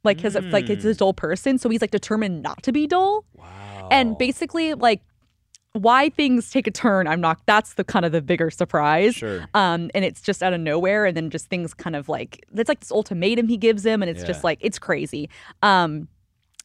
[0.05, 0.91] like because like it's Mm.
[0.91, 3.89] a dull person, so he's like determined not to be dull, wow.
[3.91, 5.01] and basically like
[5.75, 7.07] why things take a turn.
[7.09, 7.41] I'm not.
[7.47, 9.17] That's the kind of the bigger surprise.
[9.17, 9.45] sure.
[9.55, 12.69] Um, and it's just out of nowhere, and then just things kind of like it's
[12.69, 14.27] like this ultimatum he gives him, and it's Yeah.
[14.29, 15.29] just like it's crazy.
[15.63, 16.09] Um,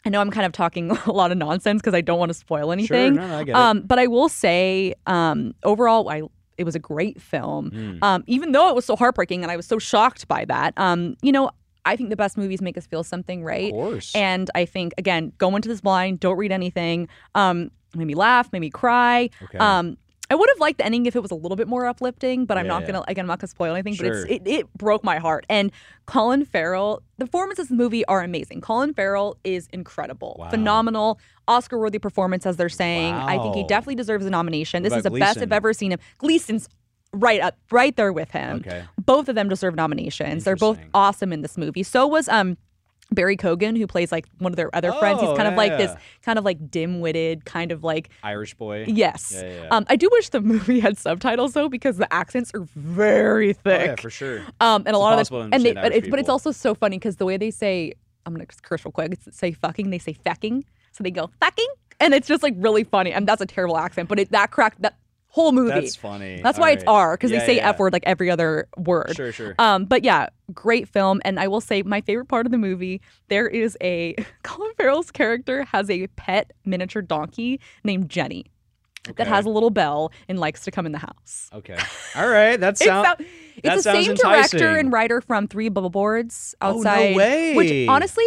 [0.05, 2.33] I know I'm kind of talking a lot of nonsense because I don't want to
[2.35, 3.15] spoil anything.
[3.15, 3.55] Sure, no, I get it.
[3.55, 6.21] Um, but I will say, um, overall, I
[6.57, 7.71] it was a great film.
[7.71, 8.03] Mm.
[8.03, 10.73] Um, even though it was so heartbreaking, and I was so shocked by that.
[10.77, 11.49] Um, you know,
[11.85, 13.67] I think the best movies make us feel something, right?
[13.67, 14.13] Of course.
[14.15, 17.07] And I think again, go into this blind, don't read anything.
[17.33, 19.29] Um, made me laugh, made me cry.
[19.43, 19.57] Okay.
[19.57, 19.97] Um,
[20.31, 22.55] I would have liked the ending if it was a little bit more uplifting, but
[22.55, 23.93] I'm Yeah, not gonna again I'm not gonna spoil anything.
[23.95, 24.25] But Sure.
[24.27, 25.45] it's it, it broke my heart.
[25.49, 25.71] And
[26.05, 28.61] Colin Farrell, the performances in the movie are amazing.
[28.61, 30.49] Colin Farrell is incredible, Wow.
[30.51, 33.15] phenomenal, Oscar-worthy performance, as they're saying.
[33.15, 34.83] I think he definitely deserves a nomination.
[34.83, 35.99] What This is the about best I've ever seen him.
[36.19, 36.69] Gleeson's
[37.11, 38.57] right up, right there with him.
[38.57, 38.83] Okay.
[39.03, 40.43] Both of them deserve nominations.
[40.43, 41.81] They're both awesome in this movie.
[41.81, 42.55] So was um
[43.11, 45.19] Barry Keoghan, who plays like one of their other friends.
[45.21, 45.77] He's Oh, kind of like yeah.
[45.77, 48.85] this kind of like dim-witted, kind of like Irish boy.
[48.87, 49.31] yes.
[49.35, 49.67] Yeah, yeah, yeah.
[49.71, 53.53] Um, I do wish the movie had subtitles though, because the accents are very Oh,
[53.63, 53.85] thick.
[53.87, 54.41] yeah, for sure.
[54.59, 56.97] Um, and a lot of the, and they, but, it's, but it's also so funny
[56.97, 57.93] because the way they say,
[58.25, 59.17] I'm gonna curse real quick.
[59.31, 61.67] Say fucking, they say fecking, so they go fucking.
[61.99, 63.11] and it's just like really funny.
[63.11, 64.95] And that's a terrible accent, but it that cracked that
[65.39, 65.69] whole movie.
[65.71, 66.41] That's funny.
[66.41, 66.83] That's All why it's.
[66.87, 67.69] R because Yeah, they say yeah.
[67.69, 69.13] F word like every other word.
[69.15, 69.55] Sure, sure.
[69.59, 71.21] Um, but yeah, great film.
[71.25, 75.11] And I will say my favorite part of the movie, there is a Colin Farrell's
[75.11, 78.45] character has a pet miniature donkey named Jenny
[79.15, 81.49] that has a little bell and likes to come in the house.
[81.53, 81.77] Okay.
[82.15, 82.59] All right.
[82.59, 83.07] That It's, sounds.
[83.19, 83.25] so-
[83.55, 87.15] it's that the sounds same director and writer from Three Billboards Oh, no Outside.
[87.15, 87.55] way.
[87.55, 88.25] Which honestly,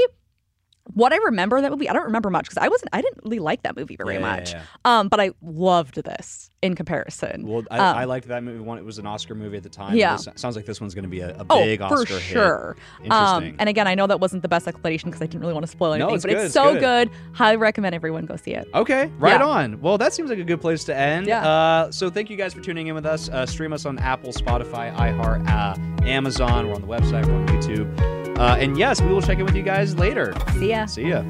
[0.94, 3.38] what I remember that movie, I don't remember much because I wasn't, I didn't really
[3.38, 4.52] like that movie very Yeah, yeah, much.
[4.52, 4.62] yeah.
[4.84, 7.46] Um, but I loved this in comparison.
[7.46, 8.58] Well, I, Um, I liked that movie.
[8.58, 9.94] One, it was an Oscar movie at the time.
[9.96, 10.16] Yeah.
[10.16, 12.22] This, sounds like this one's going to be a, a Oh, big for Oscar hit.
[12.22, 12.76] sure.
[13.02, 13.50] Interesting.
[13.50, 15.64] Um, and again, I know that wasn't the best explanation because I didn't really want
[15.64, 16.80] to spoil No, anything, it's but good, it's it's so good.
[17.08, 17.10] good.
[17.32, 18.68] Highly recommend everyone go see it.
[18.74, 19.46] Okay, right Yeah.
[19.46, 19.80] on.
[19.80, 21.26] Well, that seems like a good place to end.
[21.26, 21.46] Yeah.
[21.48, 23.28] Uh, so thank you guys for tuning in with us.
[23.28, 26.66] Uh, stream us on Apple, Spotify, iHeart, uh, Amazon.
[26.68, 27.24] We're on the website.
[27.26, 28.21] We're on YouTube.
[28.36, 30.34] Uh, and yes, we will check in with you guys later.
[30.58, 30.86] See ya.
[30.86, 31.22] See ya.